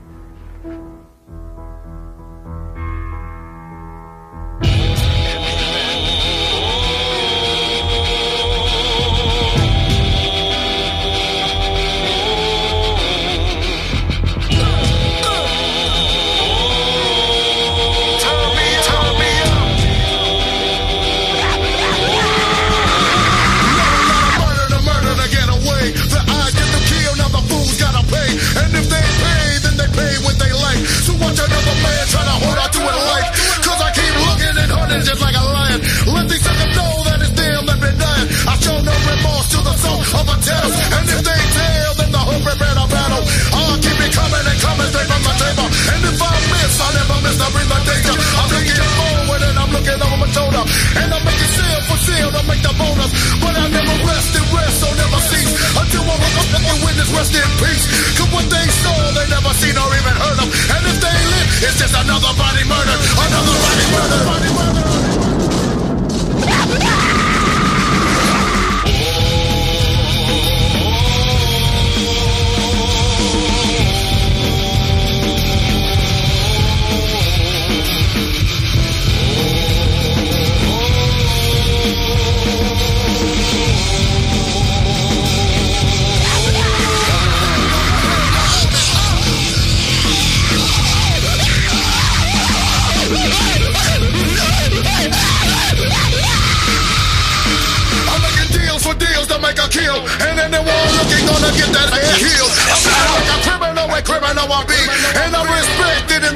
And 45.88 46.00
if 46.04 46.20
I 46.20 46.32
miss, 46.52 46.74
I 46.80 46.88
never 46.98 47.18
miss 47.24 47.36
the 47.40 47.48
danger. 47.88 48.14
I'm 48.36 48.48
looking 48.52 48.84
forward 48.98 49.42
and 49.48 49.56
I'm 49.56 49.70
looking 49.72 50.00
over 50.00 50.18
my 50.20 50.28
shoulder. 50.28 50.62
And 51.00 51.08
I'm 51.08 51.24
making 51.24 51.52
seal 51.56 51.80
for 51.88 51.98
seal 52.04 52.28
to 52.28 52.42
make 52.44 52.62
the 52.62 52.72
bonus. 52.76 53.10
But 53.40 53.54
I 53.56 53.66
never 53.72 53.96
rest 54.04 54.32
and 54.36 54.48
rest, 54.52 54.76
so 54.80 54.88
never 54.92 55.20
cease. 55.30 55.52
Until 55.76 56.04
I 56.04 56.14
look 56.20 56.36
up 56.40 56.48
and 56.60 56.78
witness 56.84 57.10
rest 57.16 57.32
in 57.34 57.50
peace. 57.60 57.84
Cause 58.18 58.30
what 58.34 58.46
they 58.50 58.66
saw, 58.68 58.96
they 59.16 59.26
never 59.32 59.52
seen 59.56 59.76
or 59.76 59.90
even 59.96 60.16
heard 60.20 60.38
of. 60.44 60.48
And 60.48 60.82
if 60.90 60.96
they 61.00 61.16
live, 61.32 61.48
it's 61.64 61.76
just 61.80 61.94
another 61.96 62.32
body 62.36 62.64
murder. 62.68 62.96
Another 63.16 63.56
body 63.56 63.86
murder. 63.94 64.20
Body 64.28 64.50
murder. 64.52 64.89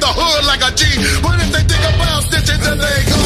The 0.04 0.12
hood 0.12 0.44
like 0.44 0.60
a 0.60 0.70
G. 0.76 0.84
But 1.24 1.40
if 1.40 1.48
they 1.48 1.64
think 1.64 1.80
about 1.80 2.20
stitching, 2.28 2.60
then 2.60 2.76
they 2.76 2.98
go. 3.08 3.20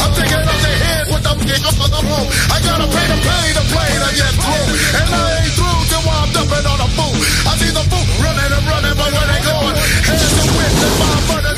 I'm 0.00 0.12
taking 0.16 0.40
off 0.40 0.60
their 0.64 0.78
head 0.80 1.04
with 1.12 1.22
the 1.28 1.32
up 1.68 1.76
on 1.76 1.90
the 1.92 2.02
home. 2.08 2.28
I 2.48 2.56
gotta 2.64 2.88
pay 2.88 3.06
to 3.12 3.18
play 3.20 3.46
to 3.52 3.64
play 3.68 3.90
to 4.00 4.10
get 4.16 4.32
through. 4.40 4.68
And 4.96 5.08
I 5.12 5.24
ain't 5.44 5.52
through 5.52 5.80
till 5.92 6.04
I'm 6.08 6.28
dumping 6.32 6.66
on 6.72 6.80
a 6.80 6.88
fool. 6.96 7.16
I 7.44 7.52
see 7.60 7.72
the 7.76 7.84
fool 7.84 8.06
running 8.24 8.48
and 8.48 8.64
running, 8.64 8.96
but 8.96 9.10
where 9.12 9.28
they 9.28 9.40
going? 9.44 9.76
Hands 10.08 10.32
to 10.32 10.44
wind 10.56 10.76
and 10.88 10.96
my 11.04 11.12
murder, 11.28 11.52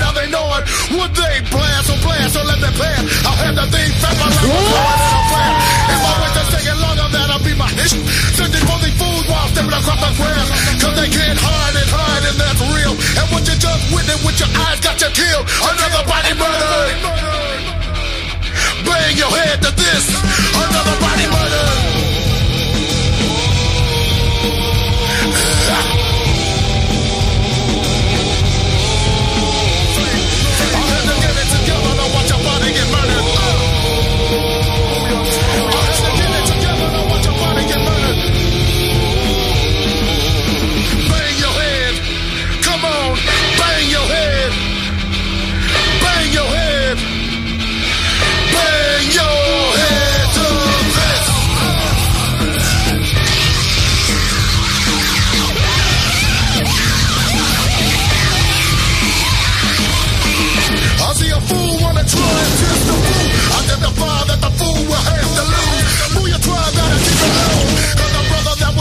Would 0.96 1.12
they 1.14 1.36
blast 1.50 1.90
or 1.90 1.98
blast 2.00 2.36
or 2.36 2.44
let 2.44 2.60
them 2.60 2.74
pass? 2.74 3.02
I'll 3.26 3.38
have 3.44 3.56
the 3.56 3.66
thing 3.68 3.90
fat 4.00 4.16
my 4.20 4.28
life 4.28 5.12
a 5.14 5.22
plan. 5.30 5.54
If 5.92 6.00
I 6.00 6.12
wait 6.22 6.34
a 6.34 6.44
second 6.52 6.78
longer, 6.80 7.08
that'll 7.12 7.44
be 7.44 7.54
my. 7.54 7.68
Searching 7.74 8.64
for 8.64 8.78
these 8.80 8.96
fools 8.96 9.24
while 9.28 9.48
stepping 9.52 9.74
across 9.74 10.00
the 10.00 10.10
grass. 10.16 10.48
Cause 10.80 10.94
they 10.96 11.10
can't 11.10 11.38
hide 11.38 11.76
it, 11.76 11.88
hide 11.90 12.24
and 12.24 12.38
that's 12.40 12.62
real. 12.72 12.94
And 12.94 13.26
what 13.34 13.42
you 13.44 13.56
just 13.60 13.82
witnessed 13.92 14.24
with 14.24 14.38
your 14.40 14.50
eyes 14.64 14.80
got 14.80 14.96
you 15.00 15.10
killed. 15.12 15.44
Another 15.44 16.02
body 16.08 16.32
murder. 16.38 16.74
Bang 18.88 19.16
your 19.16 19.32
head 19.32 19.60
to 19.62 19.70
this. 19.74 20.04
Another 20.56 20.96
body 21.00 21.26
murder. 21.28 22.13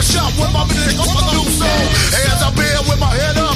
shop 0.04 0.32
with 0.36 0.52
my 0.52 0.66
music 0.68 1.00
on 1.00 1.08
my 1.16 1.24
new 1.32 1.48
soul. 1.48 1.84
Hands 2.12 2.42
I 2.44 2.52
here 2.60 2.84
with 2.92 3.00
my 3.00 3.08
head 3.16 3.38
up 3.38 3.53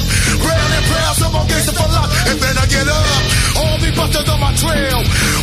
praying 0.78 0.84
and 0.84 0.86
prayer, 0.86 1.14
some 1.14 1.32
more 1.32 1.46
gangster 1.46 1.74
for 1.74 1.88
life. 1.90 2.10
And 2.30 2.38
then 2.38 2.54
I 2.58 2.66
get 2.66 2.86
up. 2.86 3.22
All 3.58 3.76
these 3.78 3.96
busters 3.96 4.28
on 4.28 4.40
my 4.40 4.52
trail. 4.54 4.98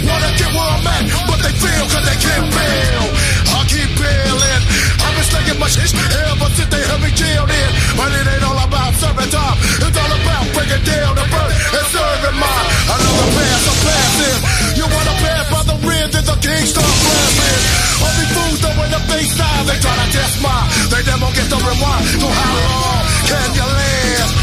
Wanna 0.07 0.31
get 0.37 0.49
where 0.53 0.71
I'm 0.71 0.87
at, 0.87 1.03
but 1.27 1.39
they 1.43 1.53
fail 1.55 1.85
cause 1.91 2.05
they 2.05 2.19
can't 2.19 2.47
bail. 2.51 3.03
I 3.51 3.59
keep 3.67 3.89
bailing. 3.99 4.61
I've 5.03 5.13
been 5.15 5.25
slinging 5.27 5.59
my 5.59 5.67
shit 5.67 5.91
ever 5.91 6.49
since 6.55 6.69
they 6.71 6.83
had 6.83 6.99
me 7.01 7.11
jailed 7.11 7.51
in. 7.51 7.69
But 7.97 8.11
it 8.15 8.25
ain't 8.27 8.43
all 8.43 8.59
about 8.59 8.93
serving 8.95 9.31
time. 9.31 9.57
It's 9.83 9.97
all 9.97 10.13
about 10.13 10.45
breaking 10.55 10.83
down 10.85 11.11
the 11.15 11.25
burden 11.27 11.57
and 11.75 11.87
serving 11.91 12.37
mine. 12.39 12.67
Another 12.95 13.27
pass, 13.35 13.63
I'm 13.67 13.77
passing. 13.83 14.39
You 14.79 14.85
wanna 14.87 15.15
pass 15.19 15.43
by 15.51 15.61
the 15.67 15.77
rim, 15.83 16.07
then 16.11 16.25
the 16.25 16.37
king 16.39 16.63
start 16.63 16.95
blasting. 17.03 17.61
All 18.03 18.13
these 18.19 18.31
fools 18.35 18.59
throwing 18.63 18.93
up 18.93 19.03
they 19.11 19.23
side, 19.27 19.63
they 19.67 19.77
try 19.83 19.95
to 19.95 20.07
test 20.15 20.35
mine. 20.39 20.67
They 20.91 21.01
never 21.03 21.29
get 21.35 21.47
the 21.51 21.59
rewind. 21.59 22.03
So 22.23 22.27
how 22.29 22.53
long 22.55 23.04
can 23.25 23.49
you 23.55 23.65
last? 23.65 24.33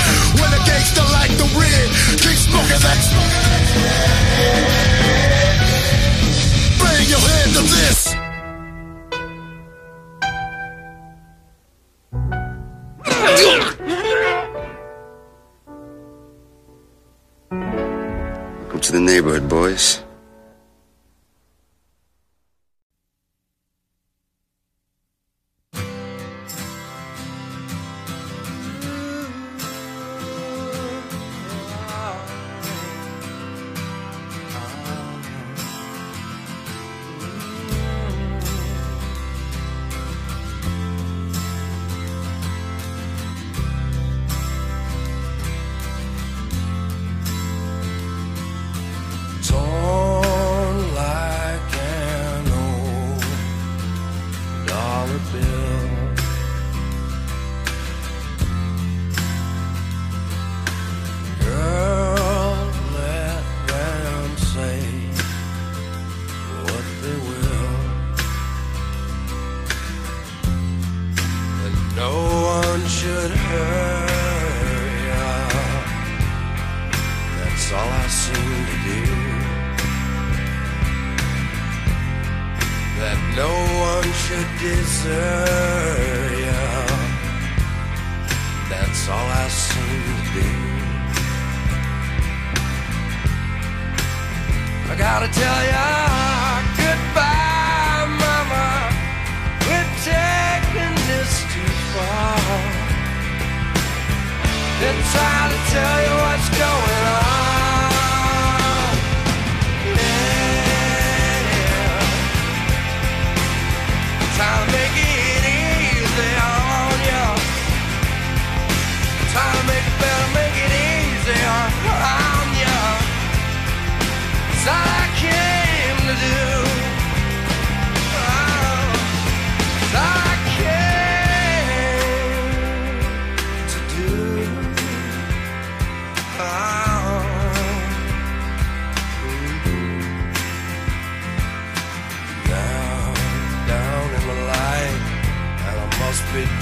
When 0.40 0.50
the 0.50 0.62
gangster 0.66 1.06
like 1.14 1.30
the 1.38 1.46
red, 1.54 2.21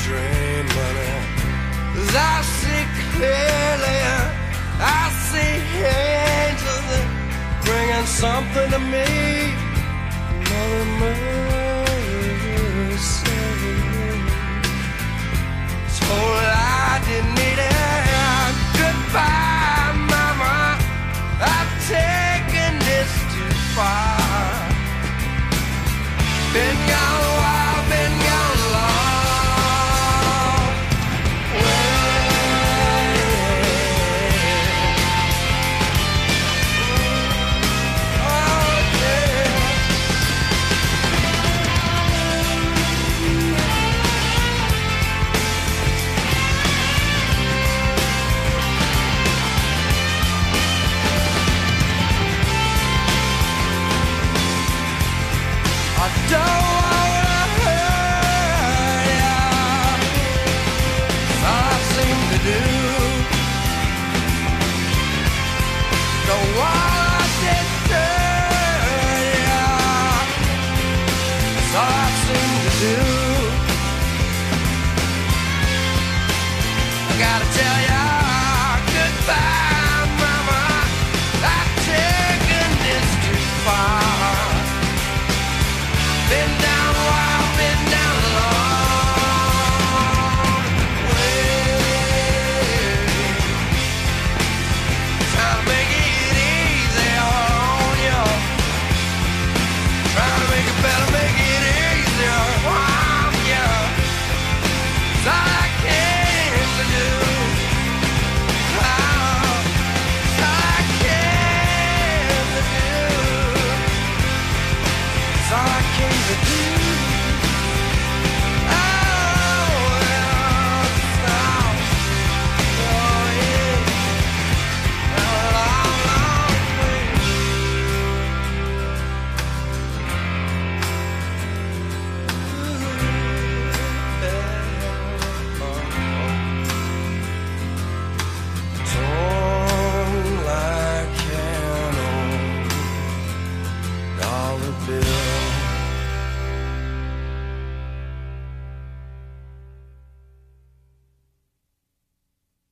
drain 0.05 0.65
money. 0.79 1.13
I 2.13 2.43
see 2.59 2.83
clearly, 3.13 3.99
I 4.81 5.03
see 5.29 5.55
angels 6.05 6.91
bringing 7.65 8.07
something 8.07 8.69
to 8.75 8.79
me. 8.79 9.09
Mother 10.49 10.85
Mary, 11.01 11.51
told 16.01 16.45
I 16.45 17.01
didn't 17.07 17.35
need 17.35 17.59
it. 17.59 17.80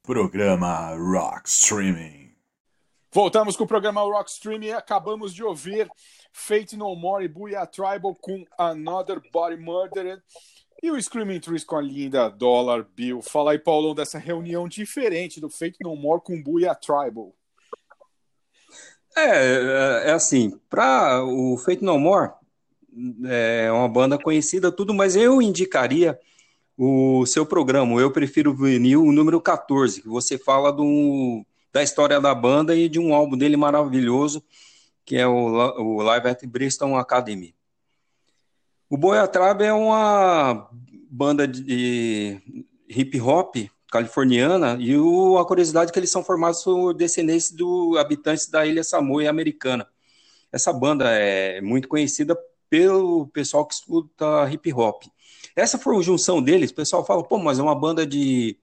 Programa 0.02 0.94
Rock 0.96 1.48
Streaming. 1.48 2.32
Voltamos 3.12 3.56
com 3.56 3.64
o 3.64 3.66
programa 3.66 4.00
Rock 4.00 4.30
Streaming 4.30 4.68
e 4.68 4.72
acabamos 4.72 5.34
de 5.34 5.44
ouvir 5.44 5.86
Fate 6.32 6.76
No 6.76 6.96
More 6.96 7.24
e 7.24 7.28
Booyah 7.28 7.66
Tribal 7.66 8.14
com 8.14 8.44
Another 8.59 9.20
Body 9.30 9.56
Murdered. 9.56 10.22
E 10.82 10.90
o 10.90 11.02
Screaming 11.02 11.40
Trees 11.40 11.64
com 11.64 11.76
a 11.76 11.82
linda 11.82 12.30
Dollar 12.30 12.84
Bill. 12.94 13.20
Fala 13.20 13.52
aí, 13.52 13.59
Paulão, 13.59 13.94
dessa 13.94 14.18
reunião 14.18 14.66
diferente 14.66 15.40
do 15.40 15.50
Fate 15.50 15.78
No 15.82 15.94
More 15.94 16.22
com 16.22 16.42
Booyah 16.42 16.74
Tribal. 16.74 17.34
É, 19.18 20.10
é 20.10 20.12
assim, 20.12 20.58
para 20.70 21.24
o 21.24 21.56
Feito 21.58 21.84
No 21.84 21.98
More, 21.98 22.32
é 23.24 23.70
uma 23.72 23.88
banda 23.88 24.18
conhecida, 24.18 24.72
tudo, 24.72 24.94
mas 24.94 25.16
eu 25.16 25.42
indicaria 25.42 26.18
o 26.76 27.26
seu 27.26 27.44
programa, 27.44 28.00
Eu 28.00 28.12
Prefiro 28.12 28.54
Vinil, 28.54 29.02
o 29.02 29.12
número 29.12 29.40
14, 29.40 30.02
que 30.02 30.08
você 30.08 30.38
fala 30.38 30.72
do, 30.72 31.44
da 31.72 31.82
história 31.82 32.20
da 32.20 32.34
banda 32.34 32.76
e 32.76 32.88
de 32.88 33.00
um 33.00 33.12
álbum 33.12 33.36
dele 33.36 33.56
maravilhoso, 33.56 34.42
que 35.04 35.16
é 35.16 35.26
o, 35.26 35.32
o 35.32 36.02
Live 36.02 36.28
at 36.28 36.46
Bristol 36.46 36.96
Academy. 36.96 37.54
O 38.88 38.96
Boiatraba 38.96 39.64
é 39.64 39.72
uma 39.72 40.68
banda 41.10 41.48
de 41.48 42.40
hip 42.88 43.20
hop 43.20 43.56
californiana 43.91 44.76
e 44.80 44.97
o, 44.97 45.39
a 45.39 45.47
curiosidade 45.47 45.91
é 45.91 45.93
que 45.93 45.99
eles 45.99 46.11
são 46.11 46.22
formados 46.22 46.62
por 46.62 46.93
descendentes 46.95 47.51
do 47.51 47.97
habitantes 47.99 48.49
da 48.49 48.66
ilha 48.66 48.84
Samoa 48.84 49.28
americana. 49.28 49.86
Essa 50.53 50.72
banda 50.72 51.11
é 51.11 51.61
muito 51.61 51.89
conhecida 51.89 52.39
pelo 52.70 53.28
pessoal 53.28 53.66
que 53.66 53.74
escuta 53.74 54.51
hip 54.51 54.72
hop. 54.72 55.05
Essa 55.57 55.78
foi 55.78 55.97
a 55.97 56.03
junção 56.03 56.43
deles, 56.43 56.70
o 56.70 56.74
pessoal 56.74 57.05
fala, 57.05 57.22
pô, 57.24 57.39
mas 57.39 57.59
é 57.59 57.62
uma 57.62 57.74
banda 57.74 58.07
de, 58.07 58.59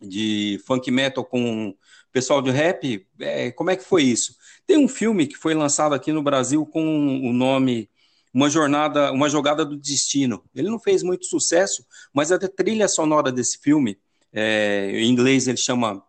de 0.00 0.60
funk 0.66 0.90
metal 0.90 1.24
com 1.24 1.74
pessoal 2.12 2.40
de 2.42 2.50
rap, 2.50 3.06
é, 3.20 3.50
como 3.52 3.70
é 3.70 3.76
que 3.76 3.84
foi 3.84 4.02
isso? 4.02 4.36
Tem 4.66 4.76
um 4.76 4.88
filme 4.88 5.26
que 5.26 5.36
foi 5.36 5.54
lançado 5.54 5.94
aqui 5.94 6.12
no 6.12 6.22
Brasil 6.22 6.64
com 6.66 6.82
o 6.82 7.32
nome 7.32 7.88
Uma 8.32 8.48
Jornada, 8.50 9.12
Uma 9.12 9.28
Jogada 9.28 9.64
do 9.64 9.76
Destino. 9.76 10.42
Ele 10.54 10.68
não 10.68 10.78
fez 10.78 11.02
muito 11.02 11.26
sucesso, 11.26 11.86
mas 12.12 12.32
a 12.32 12.38
trilha 12.38 12.88
sonora 12.88 13.30
desse 13.30 13.58
filme, 13.58 13.98
é, 14.32 14.90
em 14.94 15.08
inglês 15.08 15.48
ele 15.48 15.58
chama 15.58 16.02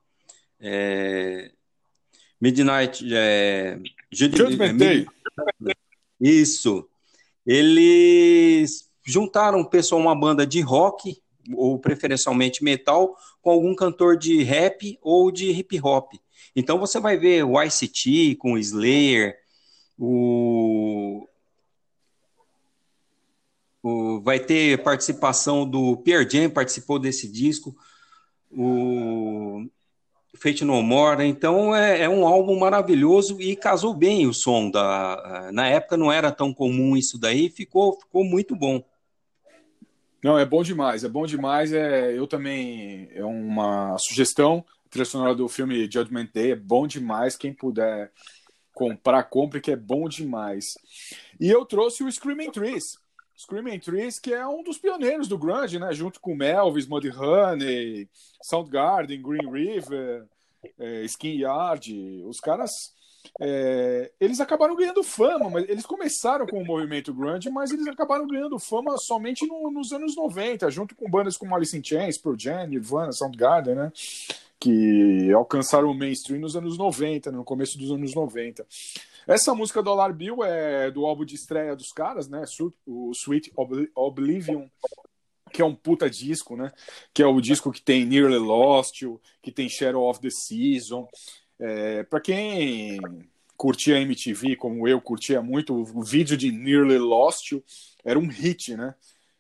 é, 0.60 1.52
Midnight... 2.40 3.06
É, 3.14 3.80
Judgment 4.12 4.76
Day. 4.76 5.06
Isso. 6.20 6.88
Eles 7.46 8.90
juntaram 9.06 9.64
pessoal 9.64 10.02
uma 10.02 10.16
banda 10.16 10.46
de 10.46 10.62
rock 10.62 11.22
ou 11.56 11.80
preferencialmente 11.80 12.64
metal 12.64 13.16
com 13.42 13.50
algum 13.50 13.76
cantor 13.76 14.18
de 14.18 14.44
rap 14.44 14.98
ou 15.02 15.32
de 15.32 15.50
hip 15.52 15.80
hop. 15.82 16.14
Então 16.56 16.80
você 16.80 17.00
vai 17.00 17.18
ver 17.18 17.44
o 17.44 17.62
ICT 17.62 18.36
com 18.36 18.54
o 18.54 18.58
Slayer, 18.58 19.38
o, 19.98 21.28
o 23.82 24.22
vai 24.22 24.40
ter 24.40 24.84
participação 24.84 25.68
do 25.70 25.98
Pierre 25.98 26.30
Jam 26.30 26.50
participou 26.50 27.00
desse 27.00 27.32
disco, 27.32 27.76
o 28.52 29.66
Fate 30.36 30.64
No 30.64 30.82
More, 30.82 31.24
então 31.26 31.76
é, 31.76 32.02
é, 32.02 32.10
um 32.10 32.26
álbum 32.26 32.58
maravilhoso 32.58 33.42
e 33.42 33.56
casou 33.56 33.94
bem 33.94 34.28
o 34.28 34.34
som 34.34 34.70
da 34.70 35.50
na 35.52 35.68
época 35.68 35.98
não 35.98 36.12
era 36.12 36.32
tão 36.32 36.54
comum 36.54 36.96
isso 36.96 37.20
daí, 37.20 37.50
ficou 37.50 38.00
ficou 38.00 38.24
muito 38.24 38.56
bom. 38.56 38.84
Não, 40.24 40.38
é 40.38 40.46
bom 40.46 40.64
demais, 40.64 41.04
é 41.04 41.10
bom 41.10 41.26
demais. 41.26 41.72
É, 41.72 42.18
eu 42.18 42.28
também 42.28 43.10
é 43.14 43.24
uma 43.24 43.98
sugestão. 43.98 44.66
A 44.94 45.06
sonora 45.06 45.34
do 45.34 45.48
filme 45.48 45.90
Judgment 45.90 46.28
Day 46.34 46.52
é 46.52 46.56
bom 46.56 46.86
demais. 46.86 47.38
Quem 47.38 47.54
puder 47.54 48.12
comprar, 48.74 49.24
compre, 49.24 49.62
que 49.62 49.72
é 49.72 49.76
bom 49.76 50.10
demais. 50.10 50.66
E 51.40 51.50
eu 51.50 51.66
trouxe 51.66 52.04
o 52.04 52.12
Screaming 52.12 52.52
Trees. 52.52 52.98
Screaming 53.40 53.80
Trees, 53.80 54.20
que 54.20 54.34
é 54.34 54.46
um 54.46 54.62
dos 54.62 54.78
pioneiros 54.78 55.30
do 55.30 55.38
grunge, 55.38 55.80
né? 55.80 55.94
Junto 55.94 56.20
com 56.20 56.36
Melvis, 56.36 56.86
Mudhoney, 56.86 58.10
Soundgarden, 58.44 59.22
Green 59.22 59.50
River, 59.50 60.26
é, 60.78 61.04
Skin 61.06 61.38
Yard. 61.40 62.24
Os 62.26 62.42
caras 62.42 62.94
é, 63.40 64.12
eles 64.20 64.42
acabaram 64.42 64.76
ganhando 64.76 65.02
fama, 65.04 65.50
mas 65.50 65.70
eles 65.70 65.86
começaram 65.86 66.46
com 66.46 66.62
o 66.62 66.66
movimento 66.66 67.14
grunge, 67.14 67.50
mas 67.50 67.72
eles 67.72 67.88
acabaram 67.88 68.28
ganhando 68.28 68.60
fama 68.60 68.98
somente 68.98 69.48
no, 69.48 69.72
nos 69.72 69.94
anos 69.94 70.18
90, 70.18 70.70
junto 70.70 70.94
com 70.94 71.10
bandas 71.10 71.38
como 71.38 71.56
Alice 71.56 71.78
in 71.78 71.82
Chains, 71.82 72.18
Pearl 72.18 72.36
Jam, 72.38 72.68
Nirvana, 72.68 73.14
Soundgarden, 73.14 73.76
né? 73.76 73.92
Que 74.60 75.32
alcançaram 75.32 75.90
o 75.90 75.94
mainstream 75.94 76.42
nos 76.42 76.58
anos 76.58 76.78
90, 76.78 77.32
no 77.32 77.46
começo 77.46 77.78
dos 77.78 77.90
anos 77.90 78.14
90. 78.14 78.66
Essa 79.30 79.54
música 79.54 79.84
Dollar 79.84 80.12
Bill 80.12 80.44
é 80.44 80.90
do 80.90 81.06
álbum 81.06 81.24
de 81.24 81.36
estreia 81.36 81.76
dos 81.76 81.92
caras, 81.92 82.28
né? 82.28 82.44
O 82.84 83.12
Sweet 83.12 83.54
Oblivion, 83.96 84.66
que 85.54 85.62
é 85.62 85.66
um 85.66 85.76
puta 85.76 86.10
disco, 86.10 86.56
né? 86.56 86.72
Que 87.14 87.22
é 87.22 87.28
o 87.28 87.40
disco 87.40 87.72
que 87.72 87.80
tem 87.80 88.06
Nearly 88.06 88.40
Lost 88.40 89.04
que 89.40 89.52
tem 89.52 89.70
Shadow 89.70 90.10
of 90.10 90.20
the 90.20 90.32
Season. 90.32 91.08
É, 91.60 92.02
para 92.02 92.20
quem 92.20 93.00
curtia 93.56 94.02
MTV, 94.02 94.56
como 94.56 94.88
eu 94.88 95.00
curtia 95.00 95.44
muito, 95.44 95.76
o 95.76 96.04
vídeo 96.04 96.36
de 96.36 96.52
Nearly 96.52 96.98
Lost 96.98 97.54
era 98.04 98.18
um 98.18 98.28
hit, 98.28 98.76
né? 98.76 98.96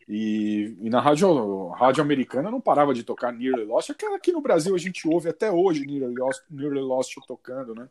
E, 0.08 0.78
e, 0.82 0.90
na 0.92 1.02
rádio, 1.02 1.70
rádio 1.70 2.04
americana 2.04 2.52
não 2.52 2.62
parava 2.62 2.94
de 2.94 3.04
tocar 3.04 3.32
Nearly 3.32 3.66
Lost, 3.66 3.90
aquela 3.90 4.18
aqui 4.18 4.32
no 4.32 4.42
Brasil 4.42 4.76
a 4.76 4.78
gente 4.78 5.08
ouve 5.08 5.30
até 5.30 5.52
hoje 5.52 5.84
Nearly 5.84 6.16
Lost, 6.16 6.44
Nearly 6.48 6.82
Lost 6.82 7.16
tocando, 7.28 7.74
né? 7.74 7.90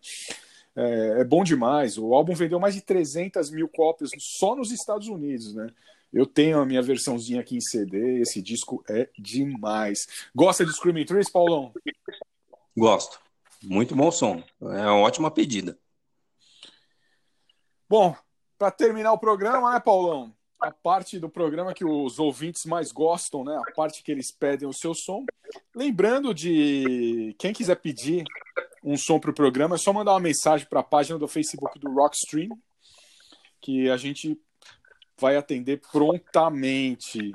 É, 0.78 1.20
é, 1.20 1.24
bom 1.24 1.42
demais. 1.42 1.98
O 1.98 2.14
álbum 2.14 2.34
vendeu 2.34 2.60
mais 2.60 2.74
de 2.74 2.80
300 2.80 3.50
mil 3.50 3.68
cópias 3.68 4.10
só 4.20 4.54
nos 4.54 4.70
Estados 4.70 5.08
Unidos, 5.08 5.52
né? 5.52 5.68
Eu 6.12 6.24
tenho 6.24 6.60
a 6.60 6.64
minha 6.64 6.80
versãozinha 6.80 7.40
aqui 7.40 7.56
em 7.56 7.60
CD, 7.60 8.20
esse 8.20 8.40
disco 8.40 8.82
é 8.88 9.10
demais. 9.18 10.06
Gosta 10.32 10.64
de 10.64 10.72
Screaming 10.72 11.04
Trees, 11.04 11.28
Paulão? 11.28 11.72
Gosto. 12.76 13.20
Muito 13.60 13.94
bom 13.96 14.10
som. 14.12 14.42
É 14.60 14.86
uma 14.86 15.00
ótima 15.00 15.32
pedida. 15.32 15.76
Bom, 17.88 18.14
para 18.56 18.70
terminar 18.70 19.12
o 19.12 19.18
programa, 19.18 19.72
né, 19.72 19.80
Paulão? 19.80 20.32
A 20.60 20.70
parte 20.70 21.18
do 21.18 21.28
programa 21.28 21.72
que 21.72 21.84
os 21.84 22.18
ouvintes 22.18 22.64
mais 22.64 22.90
gostam, 22.90 23.44
né? 23.44 23.56
A 23.56 23.72
parte 23.72 24.02
que 24.02 24.10
eles 24.10 24.32
pedem 24.32 24.68
o 24.68 24.72
seu 24.72 24.94
som. 24.94 25.24
Lembrando 25.74 26.34
de 26.34 27.34
quem 27.38 27.52
quiser 27.52 27.76
pedir 27.76 28.24
um 28.82 28.96
som 28.96 29.18
para 29.20 29.30
o 29.30 29.34
programa, 29.34 29.76
é 29.76 29.78
só 29.78 29.92
mandar 29.92 30.12
uma 30.12 30.20
mensagem 30.20 30.66
para 30.66 30.80
a 30.80 30.84
página 30.84 31.18
do 31.18 31.28
Facebook 31.28 31.78
do 31.78 31.92
Rockstream, 31.92 32.50
que 33.60 33.88
a 33.88 33.96
gente 33.96 34.40
vai 35.18 35.36
atender 35.36 35.80
prontamente. 35.92 37.32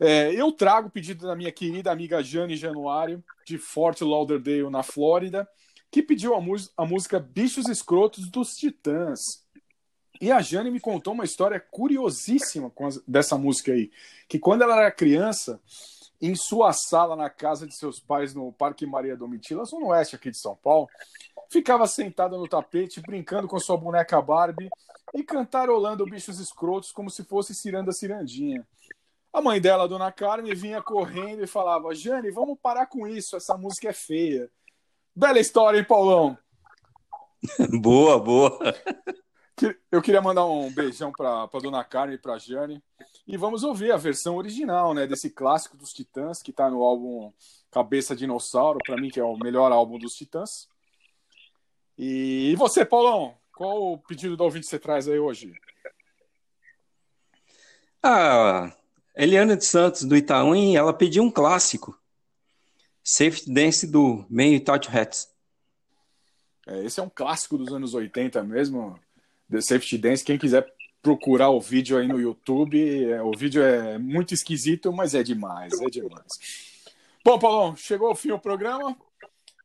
É, 0.00 0.32
eu 0.34 0.50
trago 0.50 0.88
o 0.88 0.90
pedido 0.90 1.26
da 1.26 1.36
minha 1.36 1.52
querida 1.52 1.92
amiga 1.92 2.22
Jane 2.22 2.56
Januário, 2.56 3.22
de 3.46 3.58
Fort 3.58 4.00
Lauderdale, 4.00 4.70
na 4.70 4.82
Flórida, 4.82 5.48
que 5.90 6.02
pediu 6.02 6.34
a, 6.34 6.38
a 6.76 6.86
música 6.86 7.20
Bichos 7.20 7.68
Escrotos 7.68 8.28
dos 8.28 8.56
Titãs. 8.56 9.43
E 10.24 10.32
a 10.32 10.40
Jane 10.40 10.70
me 10.70 10.80
contou 10.80 11.12
uma 11.12 11.26
história 11.26 11.60
curiosíssima 11.60 12.72
dessa 13.06 13.36
música 13.36 13.72
aí. 13.72 13.90
Que 14.26 14.38
quando 14.38 14.62
ela 14.62 14.80
era 14.80 14.90
criança, 14.90 15.60
em 16.18 16.34
sua 16.34 16.72
sala 16.72 17.14
na 17.14 17.28
casa 17.28 17.66
de 17.66 17.76
seus 17.76 18.00
pais 18.00 18.34
no 18.34 18.50
Parque 18.50 18.86
Maria 18.86 19.18
Domitila, 19.18 19.66
zona 19.66 19.84
oeste 19.84 20.16
aqui 20.16 20.30
de 20.30 20.38
São 20.38 20.56
Paulo, 20.56 20.88
ficava 21.50 21.86
sentada 21.86 22.38
no 22.38 22.48
tapete, 22.48 23.02
brincando 23.02 23.46
com 23.46 23.60
sua 23.60 23.76
boneca 23.76 24.22
Barbie 24.22 24.70
e 25.12 25.22
cantarolando 25.22 26.06
bichos 26.06 26.40
escrotos 26.40 26.90
como 26.90 27.10
se 27.10 27.22
fosse 27.24 27.54
Ciranda 27.54 27.92
Cirandinha. 27.92 28.66
A 29.30 29.42
mãe 29.42 29.60
dela, 29.60 29.86
Dona 29.86 30.10
Carmen, 30.10 30.54
vinha 30.54 30.80
correndo 30.80 31.44
e 31.44 31.46
falava: 31.46 31.94
Jane, 31.94 32.30
vamos 32.30 32.58
parar 32.62 32.86
com 32.86 33.06
isso, 33.06 33.36
essa 33.36 33.58
música 33.58 33.90
é 33.90 33.92
feia. 33.92 34.50
Bela 35.14 35.38
história, 35.38 35.76
hein, 35.76 35.84
Paulão? 35.84 36.38
boa, 37.78 38.18
boa. 38.18 38.58
Eu 39.90 40.02
queria 40.02 40.20
mandar 40.20 40.44
um 40.46 40.72
beijão 40.72 41.12
para 41.12 41.46
Dona 41.62 41.84
Carmen 41.84 42.16
e 42.16 42.18
para 42.18 42.38
Jane. 42.38 42.82
E 43.26 43.36
vamos 43.36 43.62
ouvir 43.62 43.92
a 43.92 43.96
versão 43.96 44.36
original, 44.36 44.92
né, 44.92 45.06
desse 45.06 45.30
clássico 45.30 45.76
dos 45.76 45.92
Titãs, 45.92 46.42
que 46.42 46.50
está 46.50 46.68
no 46.68 46.82
álbum 46.82 47.32
Cabeça 47.70 48.14
Dinossauro, 48.14 48.80
para 48.84 48.96
mim 48.96 49.10
que 49.10 49.20
é 49.20 49.24
o 49.24 49.36
melhor 49.36 49.72
álbum 49.72 49.98
dos 49.98 50.14
Titãs. 50.14 50.68
E 51.96 52.54
você, 52.56 52.84
Paulão, 52.84 53.36
qual 53.52 53.92
o 53.92 53.98
pedido 53.98 54.36
do 54.36 54.44
ouvinte 54.44 54.66
você 54.66 54.78
traz 54.78 55.08
aí 55.08 55.18
hoje? 55.18 55.52
Ah, 58.02 58.76
Eliana 59.16 59.56
de 59.56 59.64
Santos, 59.64 60.04
do 60.04 60.16
Itaú, 60.16 60.54
ela 60.76 60.92
pediu 60.92 61.22
um 61.22 61.30
clássico. 61.30 61.98
Safety 63.02 63.52
Dance 63.52 63.86
do 63.86 64.26
Meio 64.28 64.62
Touch 64.64 64.88
Hats. 64.88 65.32
É, 66.66 66.84
esse 66.84 66.98
é 66.98 67.02
um 67.02 67.08
clássico 67.08 67.56
dos 67.56 67.72
anos 67.72 67.94
80 67.94 68.42
mesmo. 68.42 68.98
The 69.50 69.60
Safety 69.60 69.98
Dance. 69.98 70.24
Quem 70.24 70.38
quiser 70.38 70.66
procurar 71.02 71.50
o 71.50 71.60
vídeo 71.60 71.98
aí 71.98 72.08
no 72.08 72.18
YouTube, 72.18 73.04
é, 73.04 73.22
o 73.22 73.32
vídeo 73.36 73.62
é 73.62 73.98
muito 73.98 74.32
esquisito, 74.32 74.92
mas 74.92 75.14
é 75.14 75.22
demais, 75.22 75.72
é 75.80 75.86
demais. 75.86 76.26
Bom, 77.22 77.38
Paulão, 77.38 77.76
chegou 77.76 78.10
o 78.10 78.14
fim 78.14 78.28
do 78.28 78.38
programa. 78.38 78.96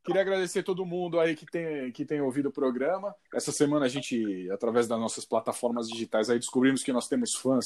Queria 0.03 0.21
agradecer 0.21 0.63
todo 0.63 0.85
mundo 0.85 1.19
aí 1.19 1.35
que 1.35 1.45
tem, 1.45 1.91
que 1.91 2.03
tem 2.03 2.19
ouvido 2.19 2.49
o 2.49 2.51
programa. 2.51 3.15
Essa 3.33 3.51
semana 3.51 3.85
a 3.85 3.89
gente, 3.89 4.49
através 4.51 4.87
das 4.87 4.99
nossas 4.99 5.23
plataformas 5.23 5.87
digitais, 5.87 6.29
aí 6.29 6.39
descobrimos 6.39 6.83
que 6.83 6.91
nós 6.91 7.07
temos 7.07 7.35
fãs 7.35 7.65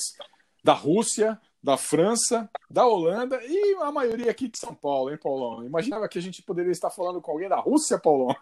da 0.64 0.74
Rússia, 0.74 1.40
da 1.62 1.78
França, 1.78 2.50
da 2.70 2.86
Holanda 2.86 3.40
e 3.44 3.76
a 3.82 3.92
maioria 3.92 4.30
aqui 4.30 4.48
de 4.48 4.58
São 4.58 4.76
Paulo, 4.76 5.12
hein, 5.12 5.18
Paulão? 5.18 5.66
Imaginava 5.66 6.08
que 6.08 6.20
a 6.20 6.22
gente 6.22 6.42
poderia 6.42 6.72
estar 6.72 6.90
falando 6.90 7.22
com 7.22 7.32
alguém 7.32 7.50
da 7.50 7.60
Rússia, 7.60 7.98
Paulão? 7.98 8.36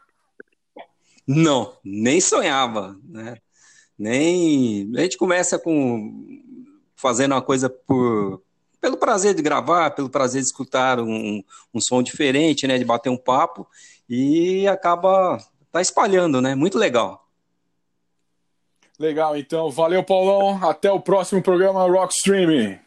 Não, 1.27 1.77
nem 1.84 2.19
sonhava, 2.19 2.99
né? 3.03 3.38
Nem 4.02 4.91
a 4.98 5.02
gente 5.02 5.15
começa 5.15 5.60
com 5.60 6.41
fazendo 6.95 7.34
uma 7.34 7.41
coisa 7.41 7.69
por 7.69 8.41
pelo 8.82 8.98
prazer 8.98 9.36
de 9.36 9.44
gravar, 9.44 9.91
pelo 9.91 10.10
prazer 10.10 10.41
de 10.41 10.48
escutar 10.48 10.99
um, 10.99 11.44
um 11.72 11.80
som 11.80 12.02
diferente, 12.02 12.65
né, 12.65 12.80
de 12.80 12.84
bater 12.84 13.11
um 13.11 13.18
papo 13.18 13.68
e 14.10 14.68
acaba 14.68 15.38
tá 15.72 15.80
espalhando, 15.80 16.41
né? 16.41 16.56
Muito 16.56 16.80
legal. 16.80 17.30
Legal, 18.98 19.38
então. 19.38 19.69
Valeu, 19.69 20.03
Paulão. 20.03 20.60
Até 20.68 20.91
o 20.91 20.99
próximo 20.99 21.41
programa 21.41 21.88
Rock 21.88 22.14
Streaming. 22.15 22.80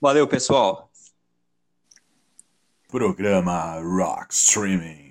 Valeu, 0.00 0.26
pessoal. 0.26 0.90
Programa 2.88 3.80
Rock 3.80 4.32
Streaming. 4.32 5.05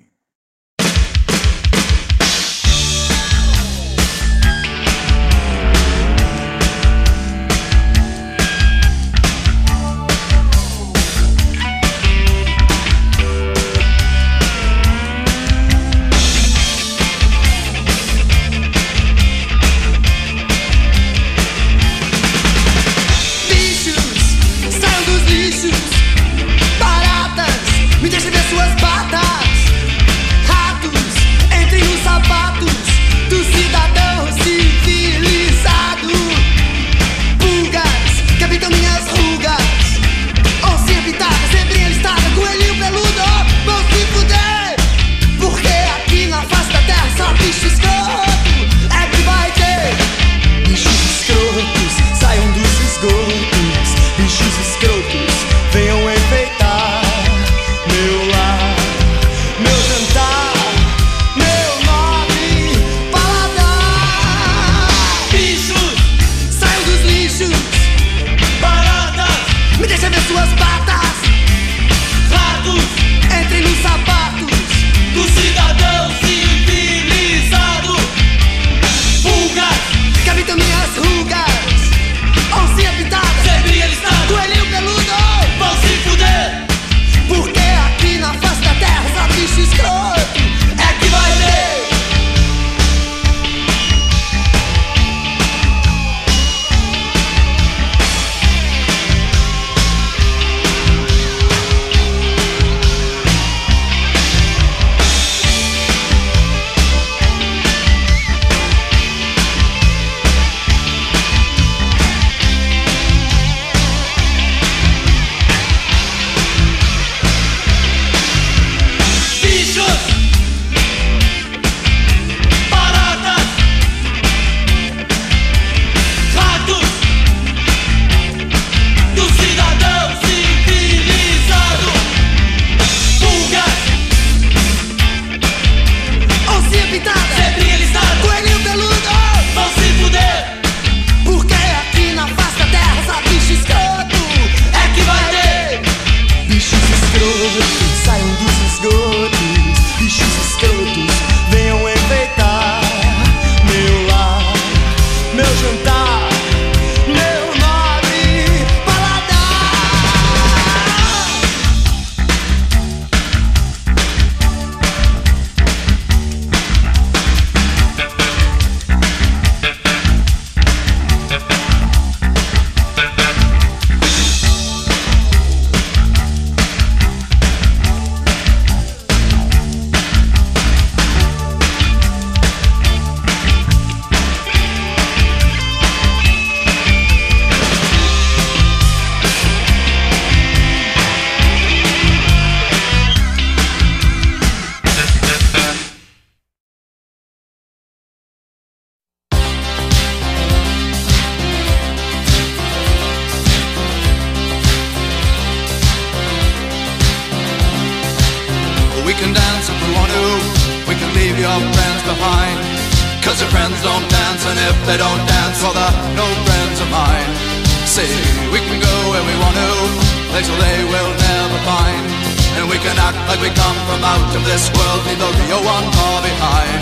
Can 222.86 222.98
act 223.02 223.18
like 223.26 223.42
we 223.42 223.50
come 223.50 223.78
from 223.90 223.98
out 224.06 224.30
of 224.30 224.42
this 224.46 224.70
world, 224.70 225.00
leave 225.10 225.18
the 225.18 225.30
real 225.42 225.58
one 225.58 225.86
far 225.90 226.22
behind. 226.22 226.80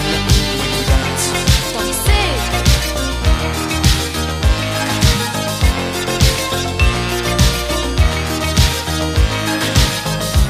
We 0.60 0.68
dance. 0.84 1.24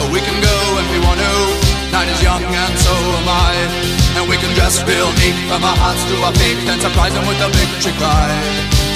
Oh, 0.02 0.10
We 0.10 0.18
can 0.26 0.38
go 0.42 0.56
if 0.82 0.88
we 0.90 0.98
want 1.06 1.22
to. 1.22 1.34
Night 1.94 2.10
is 2.10 2.18
young 2.18 2.42
and 2.42 2.74
so 2.82 2.90
am 2.90 3.28
I. 3.30 3.54
And 4.18 4.26
we 4.26 4.34
can 4.42 4.50
dress 4.58 4.82
real 4.82 5.10
neat 5.22 5.38
from 5.46 5.62
our 5.62 5.78
hearts 5.78 6.02
to 6.10 6.14
our 6.26 6.34
feet 6.34 6.58
and 6.66 6.82
surprise 6.82 7.14
them 7.14 7.26
with 7.30 7.38
a 7.38 7.50
victory 7.54 7.94
cry. 8.02 8.26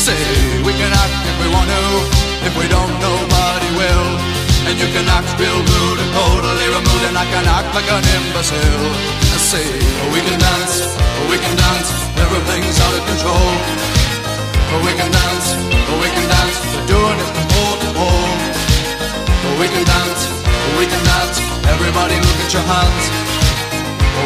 Say, 0.02 0.18
we 0.66 0.74
can 0.74 0.90
act 0.90 1.14
if 1.22 1.36
we 1.38 1.48
want 1.54 1.70
to. 1.70 1.82
If 2.50 2.54
we 2.58 2.66
don't, 2.66 2.90
nobody 2.98 3.70
will. 3.78 4.37
And 4.68 4.76
you 4.76 4.88
can 4.92 5.08
act 5.08 5.32
real 5.40 5.60
rude 5.64 5.96
and 5.96 6.12
totally 6.12 6.68
removed, 6.68 7.04
and 7.08 7.16
I 7.16 7.24
can 7.24 7.40
act 7.48 7.72
like 7.72 7.88
an 7.88 8.04
imbecile. 8.04 8.84
I 9.32 9.38
say, 9.40 9.64
we 10.12 10.20
can 10.20 10.36
dance, 10.36 10.92
we 11.32 11.40
can 11.40 11.56
dance, 11.56 11.88
everything's 12.20 12.76
out 12.76 12.92
of 12.92 13.02
control. 13.08 13.48
We 14.84 14.92
can 14.92 15.08
dance, 15.08 15.46
we 15.88 16.08
can 16.12 16.26
dance, 16.28 16.56
we're 16.68 16.84
doing 16.84 17.16
it 17.16 17.30
from 17.32 17.46
pole 17.48 17.76
to 17.80 17.90
pole. 17.96 18.36
We 19.56 19.66
can 19.72 19.84
dance, 19.88 20.22
we 20.76 20.84
can 20.84 21.00
dance, 21.00 21.36
everybody 21.72 22.20
look 22.20 22.38
at 22.44 22.52
your 22.52 22.66
hands. 22.68 23.04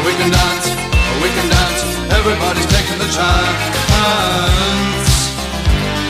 We 0.03 0.13
can 0.19 0.31
dance, 0.35 0.67
We 1.23 1.29
can 1.31 1.49
dance, 1.55 1.83
everybody's 2.19 2.67
taking 2.67 2.99
the 2.99 3.11
chance. 3.15 3.63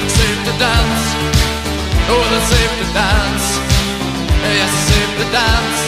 Safe 0.08 0.40
to 0.48 0.54
dance, 0.56 1.04
oh, 2.08 2.24
it's 2.32 2.48
safe 2.48 2.74
to 2.80 2.86
dance. 2.96 3.71
Safe 4.42 5.30
dance. 5.30 5.80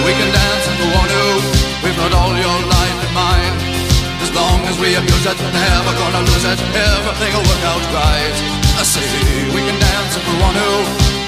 We 0.00 0.12
can 0.16 0.32
dance 0.32 0.64
if 0.64 0.80
we 0.80 0.88
want 0.96 1.10
to. 1.12 1.24
We've 1.84 1.96
got 1.96 2.12
all 2.16 2.32
your 2.32 2.58
life 2.72 2.98
in 3.04 3.12
mind. 3.12 3.56
As 4.24 4.32
long 4.32 4.64
as 4.64 4.78
we 4.80 4.96
abuse 4.96 5.26
it, 5.26 5.36
never 5.36 5.92
gonna 5.92 6.24
lose 6.24 6.44
it. 6.44 6.58
Everything 6.72 7.32
will 7.36 7.44
work 7.44 7.64
out 7.68 7.84
right. 7.92 8.36
I 8.80 8.82
say 8.82 9.04
we 9.52 9.60
can 9.60 9.78
dance 9.78 10.16
if 10.16 10.24
we 10.24 10.34
want 10.40 10.56
to. 10.56 10.70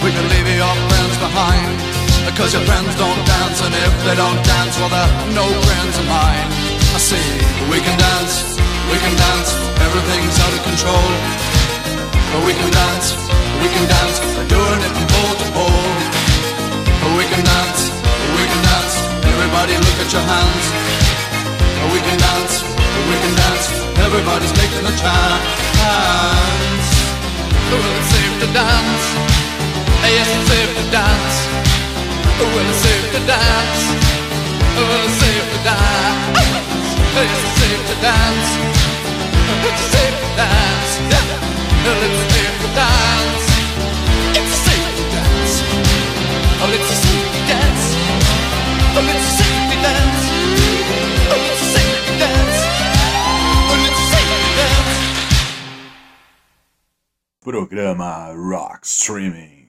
We 0.05 0.11
can 0.11 0.24
leave 0.32 0.49
your 0.57 0.74
friends 0.89 1.16
behind. 1.19 2.00
Because 2.27 2.53
your 2.55 2.65
friends 2.65 2.93
don't 2.97 3.23
dance, 3.27 3.59
and 3.65 3.75
if 3.75 3.93
they 4.05 4.17
don't 4.17 4.41
dance, 4.45 4.75
well, 4.81 4.89
they're 4.89 5.13
no 5.37 5.47
friends 5.67 5.95
of 5.99 6.07
mine. 6.09 6.49
I 6.97 6.99
see 6.99 7.31
we 7.71 7.79
can 7.81 7.97
dance, 7.99 8.57
we 8.91 8.97
can 8.99 9.15
dance. 9.15 9.51
Everything's 9.81 10.37
out 10.41 10.53
of 10.57 10.63
control. 10.65 11.09
But 12.33 12.41
we 12.47 12.53
can 12.55 12.71
dance, 12.71 13.17
we 13.61 13.69
can 13.69 13.85
dance. 13.87 14.17
Doing 14.49 14.81
it 14.83 14.93
from 14.95 15.07
pole 15.11 15.35
to 15.37 15.47
pole. 15.55 15.91
We 17.19 17.25
can 17.27 17.43
dance, 17.45 17.81
we 18.37 18.45
can 18.47 18.63
dance. 18.63 18.95
Everybody 19.27 19.75
look 19.79 19.99
at 20.01 20.11
your 20.15 20.25
hands. 20.25 20.65
We 21.93 21.99
can 22.01 22.19
dance, 22.19 22.55
we 23.11 23.17
can 23.21 23.35
dance. 23.37 23.67
Everybody's 24.07 24.55
taking 24.55 24.85
a 24.87 24.95
chance. 24.97 25.45
Well, 27.69 27.85
it's 27.99 28.11
safe 28.15 28.35
to 28.43 28.49
dance. 28.55 29.05
Yes, 30.11 30.27
it's 30.27 30.47
safe 30.51 30.73
to 30.79 30.85
dance. 30.91 31.37
Well, 32.41 32.73
safe 32.73 33.12
to 33.12 33.21
dance. 33.27 33.83
Safe 35.21 35.47
to 35.53 35.59
dance. 35.62 36.41
It's 37.21 37.41
safe 37.61 37.85
to 37.89 37.95
dance. 38.01 38.49
It's 39.69 39.85
safe 39.93 40.17
to 40.17 40.29
dance. 40.41 40.91
It's 41.85 42.21
safe 42.33 42.57
to 42.62 42.69
dance. 42.81 43.47
It's 44.41 44.55
safe 44.65 44.91
to 44.97 45.05
dance. 45.12 45.55
Oh, 46.62 46.73
it's 46.73 46.89
a 46.89 46.97
safety 46.97 47.41
dance. 47.51 47.85
Oh, 48.97 49.05
it's 49.05 49.21
a 49.21 49.33
safety 49.37 49.77
dance. 49.85 50.23
Oh, 51.31 51.45
it's 51.45 51.61
a 51.61 51.69
safety 51.77 52.15
dance. 52.25 52.59
Oh, 53.69 53.85
it's 53.85 54.01
a 54.01 54.09
safety 54.17 54.51
dance. 54.57 54.97
Programa 57.43 58.33
Rock 58.35 58.85
Streaming. 58.87 59.60